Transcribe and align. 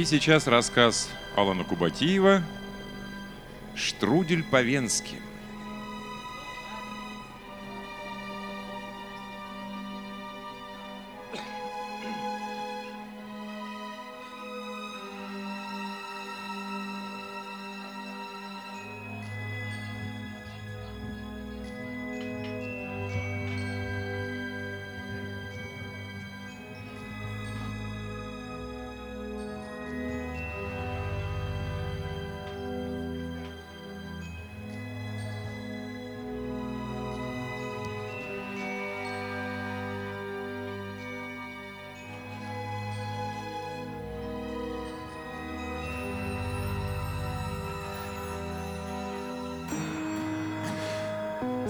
И 0.00 0.04
сейчас 0.06 0.46
рассказ 0.46 1.10
Алана 1.36 1.62
Кубатиева 1.62 2.42
«Штрудель 3.74 4.42
по-венски». 4.42 5.16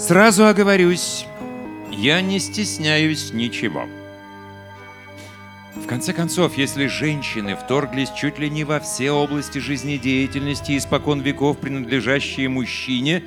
Сразу 0.00 0.46
оговорюсь, 0.46 1.26
я 1.90 2.22
не 2.22 2.38
стесняюсь 2.38 3.34
ничего. 3.34 3.84
В 5.76 5.86
конце 5.86 6.14
концов, 6.14 6.56
если 6.56 6.86
женщины 6.86 7.54
вторглись 7.54 8.10
чуть 8.10 8.38
ли 8.38 8.48
не 8.48 8.64
во 8.64 8.80
все 8.80 9.10
области 9.10 9.58
жизнедеятельности, 9.58 10.78
испокон 10.78 11.20
веков 11.20 11.58
принадлежащие 11.58 12.48
мужчине, 12.48 13.24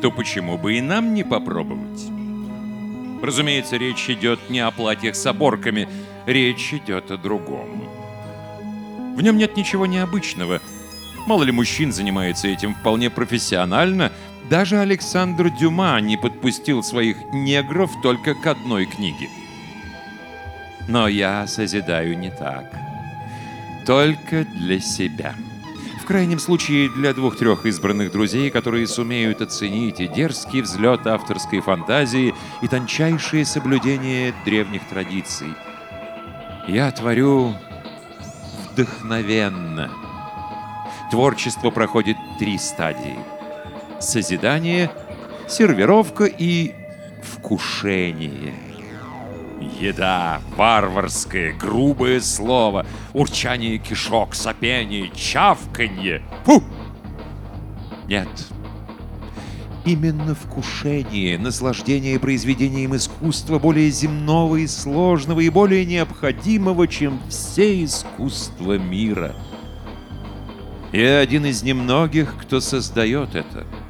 то 0.00 0.12
почему 0.12 0.56
бы 0.56 0.78
и 0.78 0.80
нам 0.80 1.12
не 1.12 1.24
попробовать? 1.24 2.04
Разумеется, 3.20 3.76
речь 3.76 4.08
идет 4.08 4.48
не 4.48 4.60
о 4.60 4.70
платьях 4.70 5.16
с 5.16 5.26
оборками, 5.26 5.88
речь 6.24 6.72
идет 6.72 7.10
о 7.10 7.16
другом. 7.16 7.90
В 9.16 9.22
нем 9.22 9.36
нет 9.36 9.56
ничего 9.56 9.86
необычного. 9.86 10.60
Мало 11.26 11.42
ли 11.42 11.50
мужчин 11.50 11.92
занимается 11.92 12.46
этим 12.46 12.76
вполне 12.76 13.10
профессионально– 13.10 14.12
даже 14.48 14.78
Александр 14.78 15.50
Дюма 15.50 16.00
не 16.00 16.16
подпустил 16.16 16.82
своих 16.82 17.16
негров 17.32 17.90
только 18.02 18.34
к 18.34 18.46
одной 18.46 18.86
книге. 18.86 19.28
Но 20.88 21.08
я 21.08 21.46
созидаю 21.46 22.16
не 22.16 22.30
так. 22.30 22.64
Только 23.86 24.44
для 24.44 24.78
себя. 24.78 25.34
В 26.00 26.06
крайнем 26.06 26.38
случае 26.38 26.88
для 26.88 27.12
двух-трех 27.12 27.66
избранных 27.66 28.12
друзей, 28.12 28.50
которые 28.50 28.86
сумеют 28.86 29.42
оценить 29.42 29.98
и 29.98 30.06
дерзкий 30.06 30.60
взлет 30.60 31.04
авторской 31.08 31.60
фантазии, 31.60 32.32
и 32.62 32.68
тончайшее 32.68 33.44
соблюдение 33.44 34.32
древних 34.44 34.86
традиций. 34.88 35.48
Я 36.68 36.92
творю 36.92 37.56
вдохновенно. 38.70 39.90
Творчество 41.10 41.70
проходит 41.70 42.16
три 42.38 42.58
стадии– 42.58 43.18
созидание, 44.00 44.90
сервировка 45.48 46.24
и 46.24 46.74
вкушение. 47.22 48.54
Еда, 49.80 50.40
варварское, 50.56 51.52
грубое 51.52 52.20
слово, 52.20 52.86
урчание 53.12 53.78
кишок, 53.78 54.34
сопение, 54.34 55.10
чавканье. 55.14 56.22
Фу! 56.44 56.62
Нет. 58.06 58.28
Именно 59.84 60.34
вкушение, 60.34 61.38
наслаждение 61.38 62.18
произведением 62.18 62.96
искусства 62.96 63.58
более 63.58 63.90
земного 63.90 64.56
и 64.56 64.66
сложного 64.66 65.40
и 65.40 65.48
более 65.48 65.84
необходимого, 65.84 66.88
чем 66.88 67.20
все 67.28 67.84
искусства 67.84 68.78
мира. 68.78 69.34
Я 70.92 71.20
один 71.20 71.46
из 71.46 71.62
немногих, 71.62 72.34
кто 72.40 72.60
создает 72.60 73.34
это— 73.34 73.66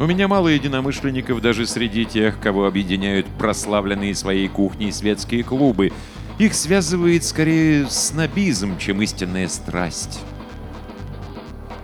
у 0.00 0.06
меня 0.06 0.28
мало 0.28 0.48
единомышленников 0.48 1.42
даже 1.42 1.66
среди 1.66 2.06
тех, 2.06 2.40
кого 2.40 2.66
объединяют 2.66 3.26
прославленные 3.38 4.14
своей 4.14 4.48
кухней 4.48 4.92
светские 4.92 5.44
клубы. 5.44 5.92
Их 6.38 6.54
связывает 6.54 7.22
скорее 7.22 7.86
снобизм, 7.86 8.78
чем 8.78 9.02
истинная 9.02 9.46
страсть. 9.46 10.20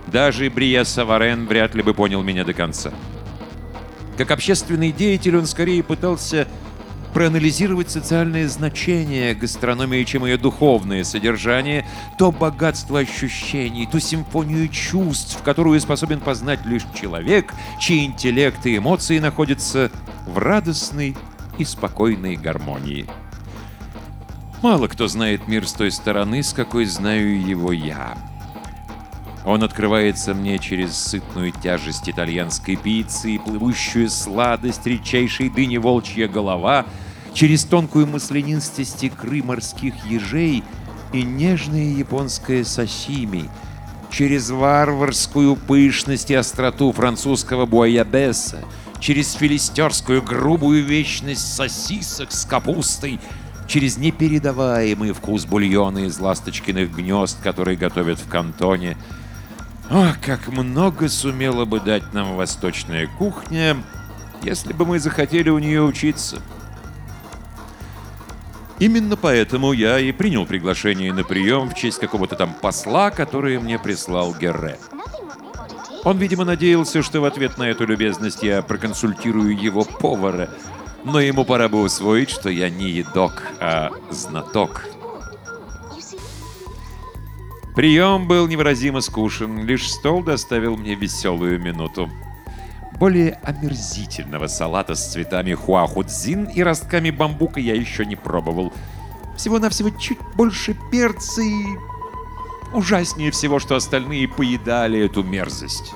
Даже 0.07 0.49
Брия 0.49 0.83
Саварен 0.83 1.45
вряд 1.45 1.75
ли 1.75 1.83
бы 1.83 1.93
понял 1.93 2.23
меня 2.23 2.43
до 2.43 2.55
конца. 2.55 2.91
Как 4.17 4.31
общественный 4.31 4.91
деятель 4.91 5.37
он 5.37 5.45
скорее 5.45 5.83
пытался 5.83 6.47
проанализировать 7.17 7.89
социальное 7.89 8.47
значение 8.47 9.33
гастрономии, 9.33 10.03
чем 10.03 10.23
ее 10.23 10.37
духовное 10.37 11.03
содержание, 11.03 11.83
то 12.19 12.31
богатство 12.31 12.99
ощущений, 12.99 13.87
ту 13.91 13.99
симфонию 13.99 14.67
чувств, 14.67 15.41
которую 15.43 15.81
способен 15.81 16.19
познать 16.19 16.63
лишь 16.67 16.83
человек, 16.93 17.55
чьи 17.79 18.05
интеллект 18.05 18.63
и 18.67 18.77
эмоции 18.77 19.17
находятся 19.17 19.89
в 20.27 20.37
радостной 20.37 21.17
и 21.57 21.65
спокойной 21.65 22.35
гармонии. 22.35 23.07
Мало 24.61 24.87
кто 24.87 25.07
знает 25.07 25.47
мир 25.47 25.67
с 25.67 25.73
той 25.73 25.89
стороны, 25.89 26.43
с 26.43 26.53
какой 26.53 26.85
знаю 26.85 27.43
его 27.43 27.71
я. 27.71 28.15
Он 29.43 29.63
открывается 29.63 30.35
мне 30.35 30.59
через 30.59 30.95
сытную 30.95 31.51
тяжесть 31.51 32.07
итальянской 32.07 32.75
пиццы 32.75 33.31
и 33.31 33.39
плывущую 33.39 34.07
сладость 34.07 34.85
редчайшей 34.85 35.49
дыни 35.49 35.77
волчья 35.77 36.27
голова— 36.27 36.85
через 37.37 37.65
тонкую 37.65 38.07
маслянистость 38.07 39.03
икры 39.03 39.43
морских 39.43 39.93
ежей 40.07 40.63
и 41.13 41.21
нежное 41.21 41.93
японское 41.93 42.65
сашими, 42.65 43.47
через 44.09 44.49
варварскую 44.49 45.55
пышность 45.55 46.31
и 46.31 46.33
остроту 46.33 46.91
французского 46.91 47.67
буайабеса, 47.67 48.63
через 48.99 49.33
филистерскую 49.33 50.23
грубую 50.23 50.83
вечность 50.83 51.53
сосисок 51.53 52.31
с 52.31 52.43
капустой, 52.43 53.19
через 53.67 53.97
непередаваемый 53.97 55.13
вкус 55.13 55.45
бульона 55.45 56.07
из 56.07 56.19
ласточкиных 56.19 56.91
гнезд, 56.91 57.37
которые 57.43 57.77
готовят 57.77 58.17
в 58.17 58.27
кантоне. 58.27 58.97
О, 59.91 60.11
как 60.25 60.47
много 60.47 61.07
сумела 61.07 61.65
бы 61.65 61.81
дать 61.81 62.15
нам 62.15 62.35
восточная 62.35 63.07
кухня, 63.19 63.77
если 64.41 64.73
бы 64.73 64.87
мы 64.87 64.99
захотели 64.99 65.51
у 65.51 65.59
нее 65.59 65.83
учиться. 65.83 66.41
Именно 68.79 69.17
поэтому 69.17 69.73
я 69.73 69.99
и 69.99 70.11
принял 70.11 70.45
приглашение 70.45 71.11
на 71.11 71.23
прием 71.23 71.69
в 71.69 71.73
честь 71.73 71.99
какого-то 71.99 72.35
там 72.35 72.53
посла, 72.53 73.09
который 73.09 73.59
мне 73.59 73.79
прислал 73.79 74.35
Герре. 74.35 74.77
Он, 76.03 76.17
видимо, 76.17 76.45
надеялся, 76.45 77.01
что 77.01 77.21
в 77.21 77.25
ответ 77.25 77.57
на 77.57 77.63
эту 77.63 77.85
любезность 77.85 78.43
я 78.43 78.61
проконсультирую 78.61 79.59
его 79.59 79.83
повара, 79.83 80.49
но 81.03 81.19
ему 81.19 81.43
пора 81.43 81.69
бы 81.69 81.81
усвоить, 81.81 82.29
что 82.29 82.49
я 82.49 82.69
не 82.69 82.89
едок, 82.89 83.43
а 83.59 83.89
знаток. 84.11 84.85
Прием 87.75 88.27
был 88.27 88.47
невыразимо 88.47 89.01
скучен, 89.01 89.65
лишь 89.65 89.91
стол 89.91 90.23
доставил 90.23 90.77
мне 90.77 90.95
веселую 90.95 91.59
минуту. 91.59 92.09
Более 92.99 93.37
омерзительного 93.43 94.47
салата 94.47 94.95
с 94.95 95.11
цветами 95.11 95.53
хуахудзин 95.53 96.45
и 96.45 96.63
ростками 96.63 97.11
бамбука 97.11 97.59
я 97.59 97.75
еще 97.75 98.05
не 98.05 98.15
пробовал. 98.15 98.73
Всего-навсего 99.35 99.91
чуть 99.91 100.17
больше 100.35 100.75
перца 100.91 101.41
и... 101.41 101.63
Ужаснее 102.73 103.29
всего, 103.29 103.59
что 103.59 103.75
остальные 103.75 104.27
поедали 104.27 104.99
эту 104.99 105.21
мерзость. 105.21 105.93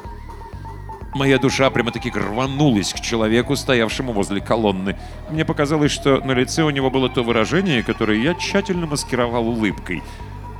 Моя 1.15 1.39
душа 1.39 1.69
прямо-таки 1.71 2.12
рванулась 2.12 2.94
к 2.94 3.01
человеку, 3.01 3.56
стоявшему 3.56 4.13
возле 4.13 4.39
колонны. 4.39 4.98
Мне 5.30 5.44
показалось, 5.44 5.92
что 5.92 6.21
на 6.21 6.31
лице 6.31 6.63
у 6.63 6.69
него 6.69 6.89
было 6.92 7.09
то 7.09 7.24
выражение, 7.24 7.83
которое 7.83 8.21
я 8.21 8.36
тщательно 8.36 8.86
маскировал 8.86 9.50
улыбкой. 9.50 10.03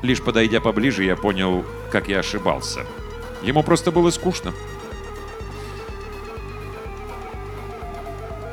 Лишь 0.01 0.21
подойдя 0.21 0.59
поближе, 0.59 1.03
я 1.03 1.15
понял, 1.15 1.63
как 1.91 2.09
я 2.09 2.19
ошибался. 2.19 2.81
Ему 3.43 3.63
просто 3.63 3.91
было 3.91 4.09
скучно. 4.09 4.51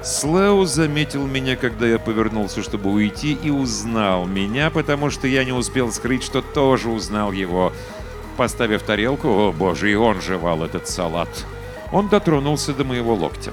Слэу 0.09 0.65
заметил 0.65 1.27
меня, 1.27 1.55
когда 1.55 1.87
я 1.87 1.99
повернулся, 1.99 2.63
чтобы 2.63 2.91
уйти, 2.91 3.35
и 3.35 3.51
узнал 3.51 4.25
меня, 4.25 4.71
потому 4.71 5.11
что 5.11 5.29
я 5.29 5.45
не 5.45 5.53
успел 5.53 5.93
скрыть, 5.93 6.23
что 6.23 6.41
тоже 6.41 6.89
узнал 6.89 7.31
его. 7.31 7.75
Поставив 8.39 8.83
тарелку, 8.83 9.29
о 9.29 9.53
боже, 9.53 9.93
и 9.93 9.95
он 9.95 10.23
жевал 10.23 10.65
этот 10.65 10.89
салат. 10.89 11.29
Он 11.93 12.09
дотронулся 12.09 12.73
до 12.73 12.85
моего 12.85 13.15
локтя. 13.15 13.53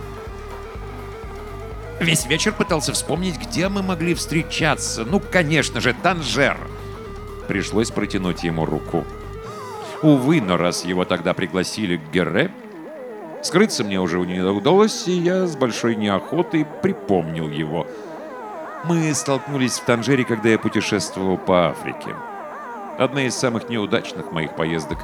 Весь 1.99 2.25
вечер 2.25 2.53
пытался 2.53 2.93
вспомнить, 2.93 3.37
где 3.37 3.67
мы 3.67 3.83
могли 3.83 4.13
встречаться. 4.13 5.03
Ну, 5.03 5.19
конечно 5.19 5.81
же, 5.81 5.93
Танжер. 5.93 6.57
Пришлось 7.49 7.91
протянуть 7.91 8.45
ему 8.45 8.65
руку. 8.65 9.03
Увы, 10.01 10.39
но 10.39 10.55
раз 10.55 10.85
его 10.85 11.03
тогда 11.03 11.33
пригласили 11.33 11.97
к 11.97 12.11
Герре, 12.13 12.49
скрыться 13.41 13.83
мне 13.83 13.99
уже 13.99 14.19
не 14.19 14.39
удалось, 14.41 15.07
и 15.07 15.13
я 15.13 15.47
с 15.47 15.55
большой 15.55 15.95
неохотой 15.95 16.65
припомнил 16.81 17.49
его. 17.49 17.87
Мы 18.83 19.13
столкнулись 19.13 19.79
в 19.79 19.85
Танжере, 19.85 20.25
когда 20.25 20.49
я 20.49 20.59
путешествовал 20.59 21.37
по 21.37 21.69
Африке. 21.69 22.15
Одна 22.99 23.23
из 23.23 23.35
самых 23.35 23.67
неудачных 23.67 24.31
моих 24.31 24.55
поездок. 24.55 24.99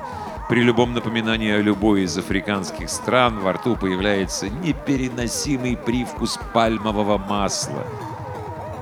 При 0.50 0.62
любом 0.62 0.94
напоминании 0.94 1.52
о 1.52 1.62
любой 1.62 2.04
из 2.04 2.18
африканских 2.18 2.90
стран 2.90 3.40
во 3.40 3.54
рту 3.54 3.76
появляется 3.76 4.50
непереносимый 4.50 5.78
привкус 5.78 6.40
пальмового 6.54 7.18
масла. 7.18 7.86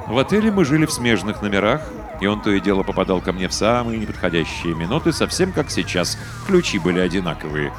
В 0.07 0.17
отеле 0.17 0.51
мы 0.51 0.65
жили 0.65 0.85
в 0.85 0.91
смежных 0.91 1.41
номерах, 1.41 1.81
и 2.19 2.27
он 2.27 2.41
то 2.41 2.51
и 2.51 2.59
дело 2.59 2.83
попадал 2.83 3.21
ко 3.21 3.31
мне 3.31 3.47
в 3.47 3.53
самые 3.53 3.99
неподходящие 3.99 4.75
минуты, 4.75 5.13
совсем 5.13 5.51
как 5.51 5.69
сейчас. 5.69 6.17
Ключи 6.47 6.79
были 6.79 6.99
одинаковые. 6.99 7.71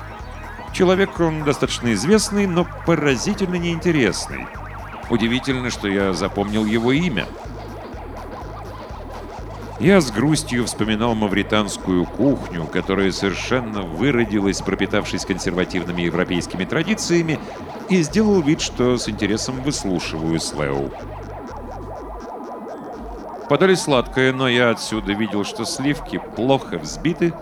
Человек 0.72 1.18
он 1.20 1.44
достаточно 1.44 1.92
известный, 1.92 2.46
но 2.46 2.66
поразительно 2.86 3.56
неинтересный. 3.56 4.46
Удивительно, 5.10 5.70
что 5.70 5.88
я 5.88 6.12
запомнил 6.12 6.64
его 6.64 6.92
имя— 6.92 7.26
я 9.80 10.02
с 10.02 10.10
грустью 10.10 10.66
вспоминал 10.66 11.14
мавританскую 11.14 12.04
кухню, 12.04 12.66
которая 12.66 13.10
совершенно 13.12 13.80
выродилась, 13.80 14.60
пропитавшись 14.60 15.24
консервативными 15.24 16.02
европейскими 16.02 16.66
традициями, 16.66 17.40
и 17.88 18.02
сделал 18.02 18.42
вид, 18.42 18.60
что 18.60 18.98
с 18.98 19.08
интересом 19.08 19.62
выслушиваю 19.62 20.38
Слэу. 20.38 20.90
Подали 23.48 23.74
сладкое, 23.74 24.34
но 24.34 24.48
я 24.48 24.68
отсюда 24.68 25.14
видел, 25.14 25.44
что 25.44 25.64
сливки 25.64 26.20
плохо 26.36 26.76
взбиты, 26.76 27.32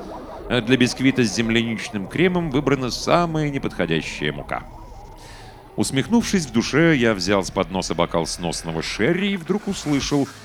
для 0.48 0.76
бисквита 0.76 1.24
с 1.24 1.34
земляничным 1.34 2.06
кремом 2.06 2.50
выбрана 2.50 2.90
самая 2.90 3.50
неподходящая 3.50 4.32
мука. 4.32 4.64
Усмехнувшись 5.76 6.46
в 6.46 6.52
душе, 6.52 6.96
я 6.96 7.14
взял 7.14 7.44
с 7.44 7.50
подноса 7.50 7.94
бокал 7.94 8.26
сносного 8.26 8.82
шерри 8.82 9.32
и 9.32 9.36
вдруг 9.36 9.68
услышал— 9.68 10.26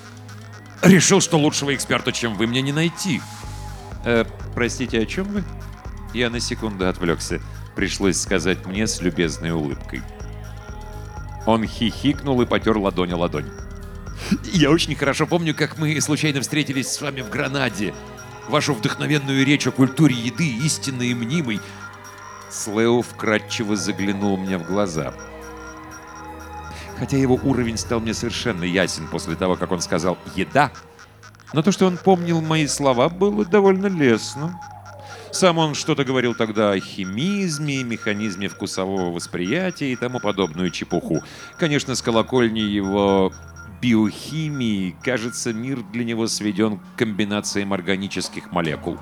Решил, 0.83 1.21
что 1.21 1.37
лучшего 1.37 1.73
эксперта, 1.73 2.11
чем 2.11 2.35
вы, 2.35 2.45
мне 2.45 2.61
не 2.61 2.73
найти. 2.73 3.21
Э, 4.03 4.25
простите, 4.53 4.99
о 4.99 5.05
чем 5.05 5.23
вы? 5.25 5.43
Я 6.13 6.29
на 6.29 6.41
секунду 6.41 6.89
отвлекся. 6.89 7.39
Пришлось 7.73 8.19
сказать 8.19 8.65
мне 8.65 8.85
с 8.85 8.99
любезной 8.99 9.51
улыбкой. 9.51 10.01
Он 11.45 11.65
хихикнул 11.65 12.41
и 12.41 12.45
потер 12.45 12.77
ладонь 12.77 13.13
о 13.13 13.17
ладонь. 13.17 13.49
«Я 14.43 14.71
очень 14.71 14.95
хорошо 14.95 15.25
помню, 15.25 15.55
как 15.55 15.77
мы 15.77 15.99
случайно 16.01 16.41
встретились 16.41 16.89
с 16.89 17.01
вами 17.01 17.21
в 17.21 17.29
Гранаде. 17.29 17.93
Вашу 18.49 18.73
вдохновенную 18.73 19.45
речь 19.45 19.67
о 19.67 19.71
культуре 19.71 20.15
еды, 20.15 20.47
истинной 20.47 21.07
и 21.09 21.13
мнимой». 21.13 21.59
Слео 22.49 23.01
вкратчиво 23.01 23.75
заглянул 23.75 24.37
мне 24.37 24.57
в 24.57 24.65
глаза– 24.65 25.13
хотя 26.97 27.17
его 27.17 27.39
уровень 27.43 27.77
стал 27.77 27.99
мне 27.99 28.13
совершенно 28.13 28.63
ясен 28.63 29.07
после 29.07 29.35
того, 29.35 29.55
как 29.55 29.71
он 29.71 29.81
сказал 29.81 30.17
«еда». 30.35 30.71
Но 31.51 31.61
то, 31.61 31.71
что 31.71 31.85
он 31.85 31.97
помнил 31.97 32.41
мои 32.41 32.65
слова, 32.65 33.09
было 33.09 33.45
довольно 33.45 33.87
лестно. 33.87 34.59
Сам 35.31 35.57
он 35.57 35.75
что-то 35.75 36.03
говорил 36.03 36.33
тогда 36.33 36.71
о 36.71 36.79
химизме, 36.79 37.83
механизме 37.83 38.47
вкусового 38.47 39.11
восприятия 39.11 39.91
и 39.91 39.95
тому 39.95 40.19
подобную 40.19 40.71
чепуху. 40.71 41.21
Конечно, 41.59 41.95
с 41.95 42.01
колокольни 42.01 42.61
его 42.61 43.33
биохимии, 43.83 44.95
кажется, 45.03 45.51
мир 45.51 45.83
для 45.91 46.05
него 46.05 46.27
сведен 46.27 46.79
к 46.79 46.99
комбинациям 46.99 47.73
органических 47.73 48.51
молекул. 48.51 48.97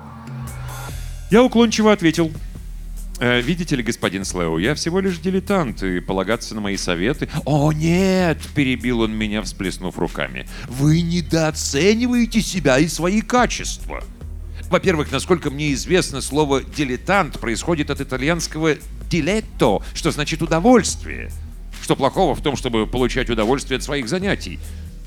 Я 1.30 1.42
уклончиво 1.42 1.92
ответил– 1.92 2.30
Э, 3.22 3.40
видите 3.40 3.76
ли, 3.76 3.84
господин 3.84 4.24
Слэу, 4.24 4.58
я 4.58 4.74
всего 4.74 4.98
лишь 4.98 5.18
дилетант, 5.18 5.84
и 5.84 6.00
полагаться 6.00 6.56
на 6.56 6.60
мои 6.60 6.76
советы... 6.76 7.28
О, 7.44 7.70
нет! 7.70 8.38
Перебил 8.56 9.02
он 9.02 9.16
меня, 9.16 9.42
всплеснув 9.42 9.96
руками. 9.96 10.48
Вы 10.66 11.02
недооцениваете 11.02 12.40
себя 12.40 12.80
и 12.80 12.88
свои 12.88 13.20
качества. 13.20 14.02
Во-первых, 14.70 15.12
насколько 15.12 15.50
мне 15.50 15.72
известно, 15.72 16.20
слово 16.20 16.64
«дилетант» 16.64 17.38
происходит 17.38 17.90
от 17.90 18.00
итальянского 18.00 18.74
«diletto», 19.08 19.84
что 19.94 20.10
значит 20.10 20.42
«удовольствие». 20.42 21.30
Что 21.82 21.96
плохого 21.96 22.36
в 22.36 22.40
том, 22.40 22.54
чтобы 22.54 22.86
получать 22.86 23.28
удовольствие 23.28 23.76
от 23.76 23.82
своих 23.82 24.08
занятий? 24.08 24.60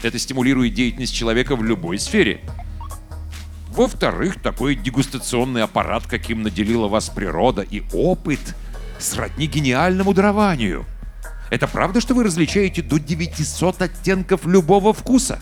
Это 0.03 0.19
стимулирует 0.19 0.73
деятельность 0.73 1.15
человека 1.15 1.55
в 1.55 1.63
любой 1.63 1.97
сфере. 1.97 2.41
Во-вторых, 3.69 4.41
такой 4.41 4.75
дегустационный 4.75 5.63
аппарат, 5.63 6.05
каким 6.05 6.43
наделила 6.43 6.89
вас 6.89 7.09
природа, 7.09 7.61
и 7.61 7.81
опыт 7.93 8.39
сродни 8.99 9.47
гениальному 9.47 10.13
дарованию. 10.13 10.85
Это 11.49 11.67
правда, 11.67 12.01
что 12.01 12.13
вы 12.13 12.25
различаете 12.25 12.81
до 12.81 12.99
900 12.99 13.81
оттенков 13.81 14.45
любого 14.45 14.93
вкуса? 14.93 15.39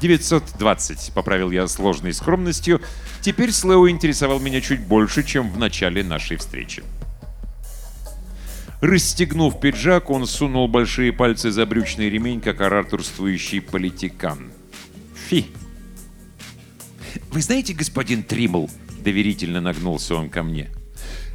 920, 0.00 1.12
поправил 1.12 1.50
я 1.50 1.66
сложной 1.66 2.12
скромностью. 2.12 2.80
Теперь 3.20 3.50
Слэу 3.50 3.88
интересовал 3.88 4.38
меня 4.38 4.60
чуть 4.60 4.80
больше, 4.86 5.24
чем 5.24 5.50
в 5.50 5.58
начале 5.58 6.04
нашей 6.04 6.36
встречи. 6.36 6.84
Расстегнув 8.82 9.60
пиджак, 9.60 10.10
он 10.10 10.26
сунул 10.26 10.66
большие 10.66 11.12
пальцы 11.12 11.52
за 11.52 11.66
брючный 11.66 12.10
ремень, 12.10 12.40
как 12.40 12.60
ораторствующий 12.60 13.60
политикан. 13.60 14.50
Фи! 15.28 15.46
«Вы 17.30 17.42
знаете, 17.42 17.74
господин 17.74 18.24
Тримл?»— 18.24 18.68
доверительно 19.04 19.60
нагнулся 19.60 20.16
он 20.16 20.28
ко 20.28 20.42
мне. 20.42 20.68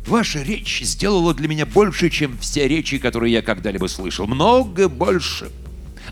«Ваша 0.06 0.42
речь 0.42 0.82
сделала 0.84 1.34
для 1.34 1.48
меня 1.48 1.66
больше, 1.66 2.10
чем 2.10 2.38
все 2.38 2.68
речи, 2.68 2.98
которые 2.98 3.32
я 3.32 3.42
когда-либо 3.42 3.88
слышал. 3.88 4.28
Много 4.28 4.90
больше. 4.90 5.50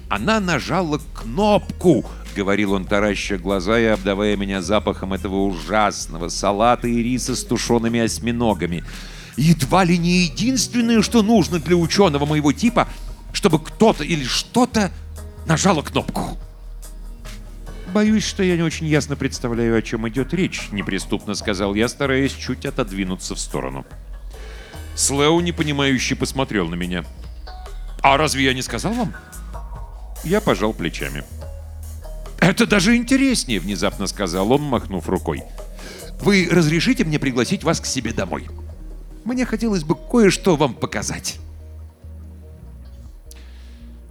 Она 0.08 0.40
нажала 0.40 1.02
кнопку!»— 1.14 2.06
говорил 2.36 2.72
он, 2.72 2.86
тараща 2.86 3.38
глаза 3.38 3.78
и 3.78 3.84
обдавая 3.84 4.38
меня 4.38 4.62
запахом 4.62 5.14
этого 5.14 5.44
ужасного 5.44 6.30
салата 6.30 6.88
и 6.88 7.04
риса 7.04 7.36
с 7.36 7.44
тушеными 7.44 8.00
осьминогами. 8.00 8.86
«Едва 9.38 9.84
ли 9.84 9.98
не 9.98 10.24
единственное, 10.24 11.02
что 11.02 11.22
нужно 11.22 11.60
для 11.60 11.76
ученого 11.76 12.26
моего 12.26 12.54
типа, 12.54 12.88
чтобы 13.34 13.60
кто-то 13.60 14.04
или 14.04 14.24
что-то 14.24 14.92
нажало 15.46 15.82
кнопку». 15.82 16.38
«Боюсь, 17.94 18.26
что 18.26 18.44
я 18.44 18.56
не 18.58 18.64
очень 18.64 18.88
ясно 18.88 19.16
представляю, 19.16 19.78
о 19.78 19.82
чем 19.82 20.08
идет 20.10 20.34
речь»,— 20.34 20.70
неприступно 20.72 21.34
сказал 21.34 21.76
я, 21.76 21.88
стараясь 21.88 22.34
чуть 22.34 22.66
отодвинуться 22.66 23.36
в 23.36 23.40
сторону. 23.40 23.86
Слэу 24.96 25.40
непонимающе 25.42 26.16
посмотрел 26.16 26.68
на 26.68 26.76
меня. 26.76 27.04
«А 28.02 28.18
разве 28.18 28.46
я 28.46 28.54
не 28.54 28.62
сказал 28.62 28.94
вам?» 28.94 29.14
Я 30.24 30.42
пожал 30.42 30.74
плечами. 30.74 31.24
«Это 32.40 32.66
даже 32.66 32.96
интереснее»,— 32.96 33.60
внезапно 33.62 34.08
сказал 34.08 34.52
он, 34.52 34.62
махнув 34.62 35.08
рукой. 35.10 35.44
«Вы 36.22 36.48
разрешите 36.50 37.04
мне 37.04 37.20
пригласить 37.20 37.64
вас 37.64 37.80
к 37.80 37.86
себе 37.86 38.12
домой? 38.12 38.48
Мне 39.26 39.46
хотелось 39.46 39.84
бы 39.84 39.96
кое-что 39.96 40.56
вам 40.56 40.74
показать». 40.74 41.40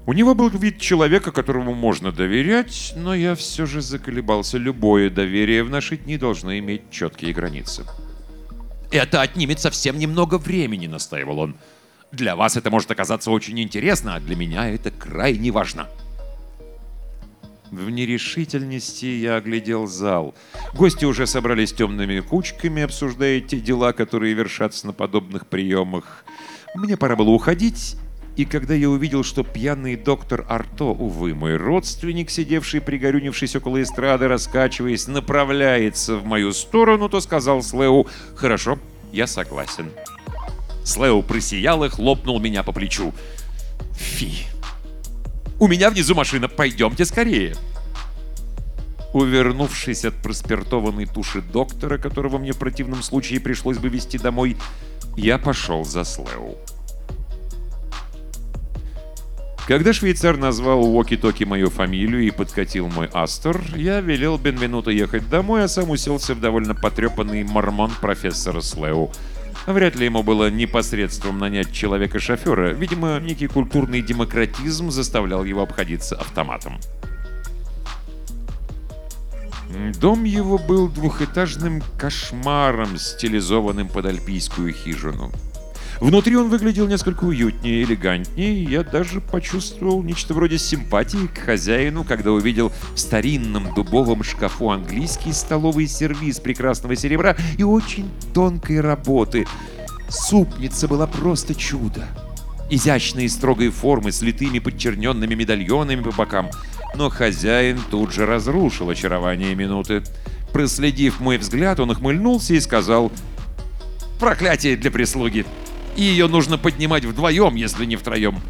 У 0.07 0.13
него 0.13 0.35
был 0.35 0.51
вид 0.51 0.79
человека, 0.81 1.33
которому 1.33 1.73
можно 1.73 2.13
доверять, 2.13 2.93
но 2.95 3.15
я 3.15 3.35
все 3.35 3.65
же 3.65 3.81
заколебался. 3.81 4.59
Любое 4.59 5.09
доверие 5.09 5.65
в 5.65 5.71
наши 5.71 5.97
дни 5.97 6.19
должно 6.19 6.59
иметь 6.59 6.91
четкие 6.91 7.33
границы. 7.33 7.87
«Это 8.91 9.23
отнимет 9.23 9.61
совсем 9.61 9.99
немного 9.99 10.37
времени»,— 10.37 10.87
настаивал 10.89 11.39
он. 11.39 11.57
«Для 12.13 12.37
вас 12.37 12.59
это 12.59 12.71
может 12.71 12.91
оказаться 12.91 13.31
очень 13.31 13.59
интересно, 13.59 14.15
а 14.15 14.21
для 14.21 14.37
меня 14.37 14.69
это 14.69 14.91
крайне 14.91 15.51
важно». 15.51 15.89
В 17.75 17.91
нерешительности 17.91 19.07
я 19.07 19.37
оглядел 19.37 19.87
зал. 19.87 20.35
Гости 20.75 21.05
уже 21.05 21.27
собрались 21.27 21.73
темными 21.73 22.21
кучками, 22.21 22.83
обсуждая 22.83 23.41
те 23.41 23.59
дела, 23.59 23.93
которые 23.93 24.35
вершатся 24.35 24.87
на 24.87 24.93
подобных 24.93 25.47
приемах. 25.47 26.25
Мне 26.77 26.97
пора 26.97 27.17
было 27.17 27.31
уходить, 27.31 27.97
и 28.37 28.45
когда 28.45 28.75
я 28.75 28.89
увидел, 28.89 29.25
что 29.25 29.43
пьяный 29.43 29.97
доктор 29.97 30.47
Арто, 30.49 30.87
увы, 30.87 31.35
мой 31.35 31.57
родственник, 31.57 32.31
сидевший 32.31 32.81
пригорюнившись 32.81 33.57
около 33.57 33.83
эстрады, 33.83 34.29
раскачиваясь, 34.29 35.09
направляется 35.09 36.17
в 36.17 36.25
мою 36.25 36.53
сторону, 36.53 37.09
то 37.09 37.21
сказал 37.21 37.63
Слеу 37.63 38.07
«Хорошо, 38.37 38.79
я 39.13 39.27
согласен». 39.27 39.91
Слеу 40.85 41.23
просиял 41.23 41.85
и 41.85 41.89
хлопнул 41.89 42.39
меня 42.39 42.63
по 42.63 42.73
плечу. 42.73 43.13
«Фи! 43.95 44.47
У 45.65 45.67
меня 45.67 45.89
внизу 45.89 46.15
машина, 46.15 46.47
пойдемте 46.47 47.07
скорее!» 47.07 47.57
Увернувшись 49.15 50.05
от 50.05 50.15
проспиртованной 50.23 51.07
туши 51.07 51.41
доктора, 51.41 51.97
которого 51.97 52.37
мне 52.37 52.53
в 52.53 52.59
противном 52.59 53.03
случае 53.03 53.41
пришлось 53.41 53.79
бы 53.79 53.89
вести 53.89 54.19
домой, 54.19 54.59
я 55.17 55.39
пошел 55.39 55.83
за 55.83 56.05
Слеу. 56.05 56.59
Когда 59.67 59.95
швейцар 59.95 60.37
назвал 60.37 60.85
Уоки-Токи 60.85 61.45
мою 61.45 61.71
фамилию 61.71 62.27
и 62.27 62.31
подкатил 62.31 62.89
мой 62.89 63.09
Астор, 63.15 63.63
я 63.75 64.03
велел 64.03 64.37
Бенвенуту 64.37 64.91
ехать 64.91 65.31
домой, 65.31 65.65
а 65.65 65.69
сам 65.69 65.89
уселся 65.89 66.35
в 66.35 66.41
довольно 66.41 66.75
потрепанный 66.75 67.43
мормон 67.43 67.91
профессора 68.03 68.61
Слеу. 68.61 69.11
Вряд 69.67 69.97
ли 69.97 70.05
ему 70.05 70.23
было 70.23 70.51
непосредством 70.51 71.39
нанять 71.39 71.73
человека-шофера. 71.73 72.73
Видимо, 72.75 73.19
некий 73.19 73.47
культурный 73.47 74.03
демократизм 74.03 74.91
заставлял 74.91 75.43
его 75.45 75.63
обходиться 75.63 76.17
автоматом. 76.17 76.79
Дом 80.01 80.25
его 80.25 80.59
был 80.59 80.89
двухэтажным 80.89 81.83
кошмаром, 81.99 82.99
стилизованным 82.99 83.89
под 83.89 84.07
альпийскую 84.07 84.73
хижину. 84.73 85.33
Внутри 86.01 86.37
он 86.37 86.49
выглядел 86.49 86.87
несколько 86.89 87.25
уютнее, 87.25 87.85
элегантнее, 87.85 88.65
я 88.65 88.83
даже 88.83 89.21
почувствовал 89.21 90.03
нечто 90.03 90.35
вроде 90.35 90.59
симпатии 90.59 91.27
к 91.29 91.39
хозяину, 91.39 92.05
когда 92.05 92.33
увидел 92.33 92.73
в 92.95 92.99
старинном 92.99 93.73
дубовом 93.75 94.23
шкафу 94.23 94.71
английский 94.71 95.33
столовый 95.33 95.87
сервиз 95.87 96.41
прекрасного 96.41 96.97
серебра 96.97 97.37
и 97.57 97.63
очень 97.63 98.11
тонкой 98.33 98.81
работы. 98.81 99.47
Супница 100.09 100.89
была 100.89 101.07
просто 101.07 101.55
чудо. 101.55 102.07
Изящные 102.71 103.29
строгой 103.29 103.71
формы 103.71 104.11
с 104.11 104.21
литыми 104.23 104.59
подчерненными 104.59 105.35
медальонами 105.35 106.03
по 106.03 106.13
бокам. 106.13 106.51
Но 106.97 107.11
хозяин 107.11 107.79
тут 107.91 108.13
же 108.13 108.27
разрушил 108.27 108.91
очарование 108.91 109.55
минуты. 109.55 110.03
Проследив 110.53 111.21
мой 111.21 111.39
взгляд, 111.39 111.81
он 111.81 111.91
ухмыльнулся 111.91 112.55
и 112.55 112.61
сказал 112.61 113.13
«Проклятие 114.19 114.77
для 114.77 114.91
прислуги! 114.91 115.45
И 115.97 116.03
ее 116.03 116.29
нужно 116.29 116.59
поднимать 116.59 117.05
вдвоем, 117.05 117.55
если 117.55 117.85
не 117.85 117.97
втроем. 117.97 118.41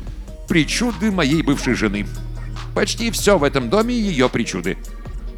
Причуды 0.49 1.11
моей 1.11 1.43
бывшей 1.43 1.75
жены. 1.75 2.07
Почти 2.75 3.11
все 3.11 3.39
в 3.39 3.45
этом 3.45 3.71
доме 3.71 3.95
ее 3.95 4.29
причуды. 4.29 4.77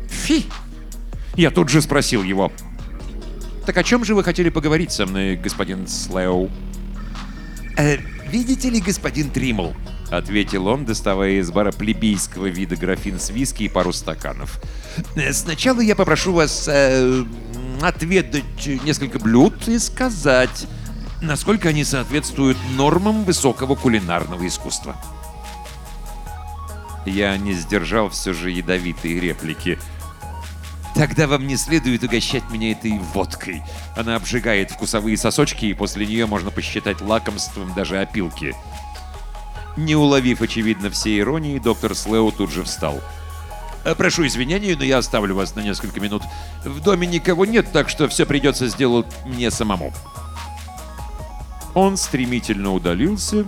Фи! 0.08 0.46
Я 1.36 1.50
тут 1.50 1.68
же 1.68 1.82
спросил 1.82 2.22
его. 2.22 2.50
«Так 3.66 3.76
о 3.76 3.82
чем 3.82 4.04
же 4.04 4.14
вы 4.14 4.22
хотели 4.22 4.48
поговорить 4.48 4.92
со 4.92 5.06
мной, 5.06 5.36
господин 5.36 5.86
Слэу?» 5.86 6.48
«Э, 7.76 7.98
«Видите 8.30 8.70
ли, 8.70 8.80
господин 8.80 9.28
Тримл?»— 9.30 9.74
ответил 10.10 10.66
он, 10.68 10.84
доставая 10.84 11.40
из 11.40 11.50
бара 11.50 11.72
плебейского 11.72 12.46
вида 12.46 12.76
графин 12.76 13.18
с 13.18 13.30
виски 13.30 13.64
и 13.64 13.68
пару 13.68 13.92
стаканов. 13.92 14.62
«Э, 15.16 15.32
«Сначала 15.32 15.80
я 15.80 15.94
попрошу 15.94 16.32
вас 16.32 16.68
э, 16.68 17.24
отведать 17.82 18.44
несколько 18.84 19.18
блюд 19.18 19.68
и 19.68 19.78
сказать, 19.78 20.66
насколько 21.20 21.68
они 21.70 21.84
соответствуют 21.84 22.58
нормам 22.76 23.24
высокого 23.24 23.74
кулинарного 23.74 24.46
искусства». 24.46 24.96
Я 27.06 27.36
не 27.36 27.52
сдержал 27.54 28.10
все 28.10 28.32
же 28.32 28.50
ядовитые 28.50 29.20
реплики. 29.20 29.78
«Тогда 30.94 31.28
вам 31.28 31.46
не 31.46 31.56
следует 31.56 32.02
угощать 32.02 32.50
меня 32.50 32.72
этой 32.72 32.98
водкой. 33.14 33.62
Она 33.96 34.16
обжигает 34.16 34.72
вкусовые 34.72 35.16
сосочки, 35.16 35.66
и 35.66 35.74
после 35.74 36.06
нее 36.06 36.26
можно 36.26 36.50
посчитать 36.50 37.00
лакомством 37.00 37.72
даже 37.74 38.00
опилки». 38.00 38.54
Не 39.76 39.94
уловив, 39.94 40.40
очевидно, 40.40 40.90
все 40.90 41.18
иронии, 41.18 41.58
доктор 41.58 41.94
Слео 41.94 42.30
тут 42.30 42.50
же 42.50 42.64
встал. 42.64 43.00
«Э, 43.84 43.94
«Прошу 43.94 44.26
извинения, 44.26 44.74
но 44.74 44.84
я 44.84 44.98
оставлю 44.98 45.34
вас 45.34 45.54
на 45.54 45.60
несколько 45.60 46.00
минут. 46.00 46.22
В 46.64 46.80
доме 46.80 47.06
никого 47.06 47.44
нет, 47.44 47.70
так 47.72 47.88
что 47.90 48.08
все 48.08 48.26
придется 48.26 48.66
сделать 48.68 49.06
мне 49.26 49.50
самому». 49.50 49.92
Он 51.76 51.98
стремительно 51.98 52.72
удалился, 52.72 53.44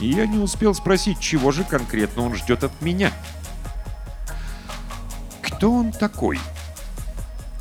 и 0.00 0.10
я 0.10 0.26
не 0.26 0.38
успел 0.38 0.74
спросить, 0.74 1.20
чего 1.20 1.52
же 1.52 1.62
конкретно 1.62 2.24
он 2.24 2.34
ждет 2.34 2.64
от 2.64 2.82
меня. 2.82 3.12
Кто 5.40 5.70
он 5.70 5.92
такой? 5.92 6.40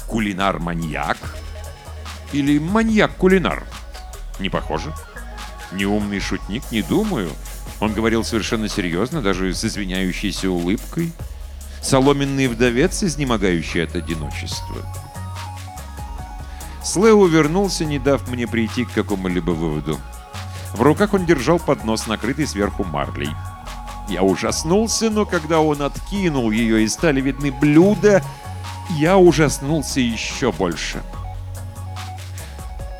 Кулинар-маньяк? 0.07 1.19
Или 2.33 2.57
маньяк-кулинар? 2.57 3.63
Не 4.39 4.49
похоже. 4.49 4.91
Неумный 5.71 6.19
шутник, 6.19 6.63
не 6.71 6.81
думаю. 6.81 7.29
Он 7.79 7.93
говорил 7.93 8.23
совершенно 8.23 8.67
серьезно, 8.67 9.21
даже 9.21 9.53
с 9.53 9.63
извиняющейся 9.63 10.49
улыбкой. 10.49 11.11
Соломенный 11.83 12.47
вдовец, 12.47 13.03
изнемогающий 13.03 13.83
от 13.83 13.95
одиночества. 13.95 14.83
Слэу 16.87 17.25
вернулся, 17.25 17.83
не 17.83 17.99
дав 17.99 18.25
мне 18.29 18.47
прийти 18.47 18.85
к 18.85 18.93
какому-либо 18.93 19.51
выводу. 19.51 19.99
В 20.73 20.81
руках 20.81 21.13
он 21.13 21.25
держал 21.25 21.59
поднос, 21.59 22.07
накрытый 22.07 22.47
сверху 22.47 22.85
марлей. 22.85 23.29
Я 24.07 24.23
ужаснулся, 24.23 25.09
но 25.09 25.25
когда 25.25 25.59
он 25.59 25.81
откинул 25.81 26.49
ее 26.49 26.85
и 26.85 26.87
стали 26.87 27.19
видны 27.19 27.51
блюда, 27.51 28.23
я 28.97 29.17
ужаснулся 29.17 29.99
еще 29.99 30.53
больше. 30.53 31.03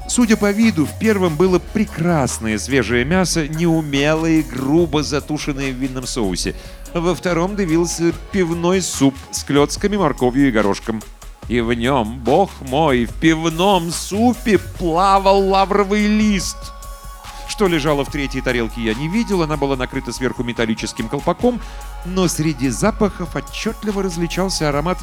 Судя 0.09 0.35
по 0.35 0.51
виду, 0.51 0.85
в 0.85 0.99
первом 0.99 1.37
было 1.37 1.59
прекрасное 1.59 2.57
свежее 2.57 3.05
мясо, 3.05 3.47
неумелое 3.47 4.39
и 4.39 4.43
грубо 4.43 5.01
затушенное 5.01 5.71
в 5.71 5.75
винном 5.75 6.07
соусе. 6.07 6.55
Во 6.93 7.15
втором 7.15 7.55
дивился 7.55 8.11
пивной 8.33 8.81
суп 8.81 9.15
с 9.31 9.45
клетками, 9.45 9.95
морковью 9.95 10.49
и 10.49 10.51
горошком. 10.51 11.01
И 11.47 11.61
в 11.61 11.73
нем, 11.73 12.19
бог 12.19 12.51
мой, 12.61 13.05
в 13.05 13.13
пивном 13.13 13.91
супе 13.91 14.57
плавал 14.57 15.47
лавровый 15.47 16.07
лист. 16.07 16.57
Что 17.47 17.67
лежало 17.67 18.03
в 18.03 18.11
третьей 18.11 18.41
тарелке, 18.41 18.81
я 18.81 18.93
не 18.93 19.07
видел, 19.07 19.41
она 19.41 19.55
была 19.55 19.75
накрыта 19.75 20.11
сверху 20.11 20.43
металлическим 20.43 21.07
колпаком, 21.07 21.61
но 22.05 22.27
среди 22.27 22.69
запахов 22.69 23.35
отчетливо 23.35 24.03
различался 24.03 24.67
аромат 24.69 24.97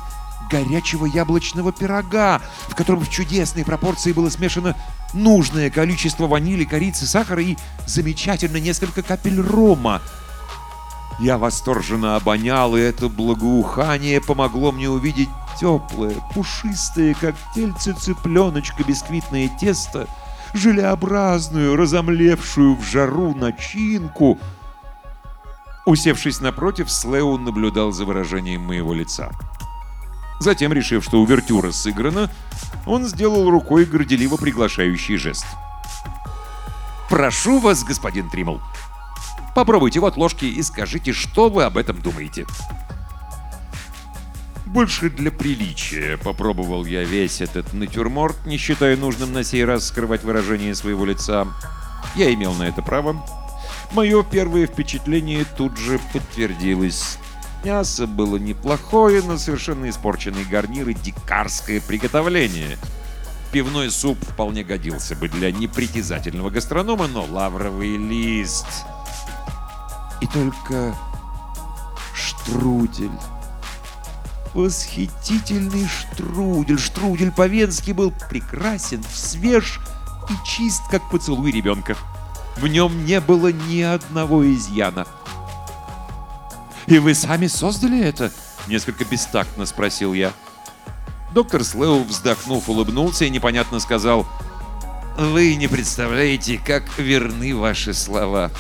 горячего 0.51 1.07
яблочного 1.07 1.73
пирога, 1.73 2.41
в 2.69 2.75
котором 2.75 3.01
в 3.01 3.11
чудесной 3.11 3.65
пропорции 3.65 4.13
было 4.13 4.29
смешано 4.29 4.77
нужное 5.15 5.71
количество 5.71 6.27
ванили, 6.27 6.65
корицы, 6.65 7.07
сахара 7.07 7.43
и 7.43 7.57
замечательно 7.87 8.59
несколько 8.59 9.03
капель 9.03 9.41
рома. 9.41 10.03
Я 11.19 11.39
восторженно 11.39 12.17
обонял, 12.17 12.77
и 12.77 12.81
это 12.81 13.09
благоухание 13.09 14.21
помогло 14.21 14.73
мне 14.73 14.91
увидеть 14.91 15.29
теплое, 15.59 16.17
пушистое, 16.35 17.15
как 17.15 17.35
тельце 17.55 17.93
цыпленочка, 17.93 18.83
бисквитное 18.83 19.49
тесто, 19.61 20.09
желеобразную, 20.55 21.77
разомлевшую 21.77 22.77
в 22.77 22.85
жару 22.85 23.35
начинку. 23.35 24.39
Усевшись 25.87 26.41
напротив, 26.41 26.91
Слеу 26.91 27.39
наблюдал 27.39 27.93
за 27.93 28.05
выражением 28.05 28.63
моего 28.63 28.95
лица. 28.95 29.31
Затем, 30.41 30.73
решив, 30.73 31.05
что 31.05 31.21
увертюра 31.21 31.71
сыграна, 31.71 32.31
он 32.87 33.05
сделал 33.05 33.49
рукой 33.51 33.85
горделиво 33.85 34.37
приглашающий 34.37 35.17
жест. 35.17 35.47
«Прошу 37.09 37.61
вас, 37.61 37.85
господин 37.85 38.29
Тримл, 38.31 38.61
попробуйте 39.55 40.01
вот 40.01 40.17
ложки 40.17 40.45
и 40.45 40.63
скажите, 40.63 41.13
что 41.13 41.49
вы 41.49 41.65
об 41.65 41.77
этом 41.77 42.01
думаете». 42.01 42.47
Больше 44.67 45.09
для 45.09 45.31
приличия 45.31 46.17
попробовал 46.17 46.85
я 46.85 47.05
весь 47.05 47.41
этот 47.41 47.73
натюрморт, 47.75 48.45
не 48.45 48.57
считая 48.57 48.97
нужным 48.97 49.33
на 49.33 49.45
сей 49.45 49.65
раз 49.65 49.87
скрывать 49.87 50.25
выражение 50.25 50.75
своего 50.75 51.05
лица. 51.05 51.47
Я 52.17 52.35
имел 52.35 52.55
на 52.55 52.65
это 52.65 52.83
право. 52.83 53.25
Мое 53.93 54.25
первое 54.25 54.67
впечатление 54.67 55.45
тут 55.57 55.77
же 55.79 56.01
подтвердилось. 56.13 57.19
Мясо 57.65 58.09
было 58.09 58.37
неплохое, 58.37 59.23
но 59.23 59.39
совершенно 59.39 59.89
испорченный 59.89 60.45
гарнир 60.45 60.89
и 60.89 60.95
дикарское 60.95 61.81
приготовление. 61.81 62.77
Пивной 63.53 63.93
суп 63.93 64.19
вполне 64.21 64.65
годился 64.65 65.15
бы 65.15 65.29
для 65.29 65.53
непритязательного 65.53 66.51
гастронома, 66.51 67.07
но 67.07 67.25
лавровый 67.25 67.97
лист... 67.97 68.67
И 70.25 70.27
только 70.27 70.97
штрудель. 72.15 73.11
Восхитительный 74.55 75.87
штрудель. 75.87 76.79
Штрудель 76.79 77.31
по-венски 77.31 77.91
был 77.91 78.11
прекрасен, 78.31 79.05
свеж 79.13 79.81
и 80.31 80.49
чист, 80.49 80.81
как 80.91 81.11
поцелуй 81.11 81.51
ребенка. 81.51 81.95
В 82.57 82.67
нем 82.67 83.05
не 83.05 83.21
было 83.21 83.53
ни 83.53 83.83
одного 83.83 84.51
изъяна. 84.51 85.07
«И 86.87 86.99
вы 86.99 87.15
сами 87.15 87.47
создали 87.47 88.03
это?»— 88.03 88.33
несколько 88.67 89.05
бестактно 89.05 89.67
спросил 89.67 90.15
я. 90.15 90.33
Доктор 91.35 91.65
Слэу, 91.65 92.03
вздохнув, 92.03 92.71
улыбнулся 92.71 93.27
и 93.27 93.31
непонятно 93.31 93.79
сказал, 93.79 94.27
«Вы 95.19 95.55
не 95.57 95.69
представляете, 95.69 96.59
как 96.65 96.99
верны 96.99 97.55
ваши 97.55 97.93
слова». 97.93 98.51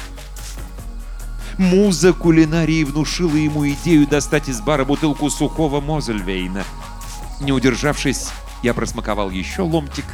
Муза 1.58 2.12
кулинарии 2.12 2.82
внушила 2.84 3.36
ему 3.36 3.68
идею 3.68 4.06
достать 4.08 4.48
из 4.48 4.60
бара 4.60 4.84
бутылку 4.84 5.30
сухого 5.30 5.80
Мозельвейна. 5.80 6.64
Не 7.40 7.52
удержавшись, 7.52 8.28
я 8.62 8.74
просмаковал 8.74 9.30
еще 9.30 9.62
ломтик. 9.62 10.06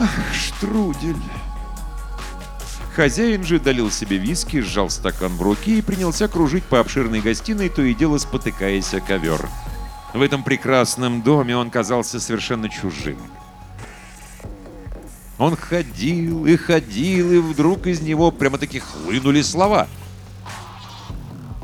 Ах, 0.00 0.10
штрудель! 0.32 1.16
Хозяин 2.94 3.44
же 3.44 3.60
долил 3.60 3.90
себе 3.90 4.16
виски, 4.16 4.60
сжал 4.60 4.90
стакан 4.90 5.36
в 5.36 5.42
руки 5.42 5.78
и 5.78 5.82
принялся 5.82 6.28
кружить 6.28 6.64
по 6.64 6.80
обширной 6.80 7.20
гостиной, 7.20 7.68
то 7.68 7.82
и 7.82 7.94
дело 7.94 8.18
спотыкаясь 8.18 8.94
о 8.94 9.00
ковер. 9.00 9.48
В 10.14 10.22
этом 10.22 10.42
прекрасном 10.42 11.22
доме 11.22 11.56
он 11.56 11.70
казался 11.70 12.18
совершенно 12.18 12.68
чужим. 12.68 13.18
Он 15.38 15.54
ходил 15.54 16.46
и 16.46 16.56
ходил, 16.56 17.32
и 17.32 17.38
вдруг 17.38 17.86
из 17.86 18.00
него 18.00 18.30
прямо-таки 18.30 18.80
хлынули 18.80 19.42
слова. 19.42 19.86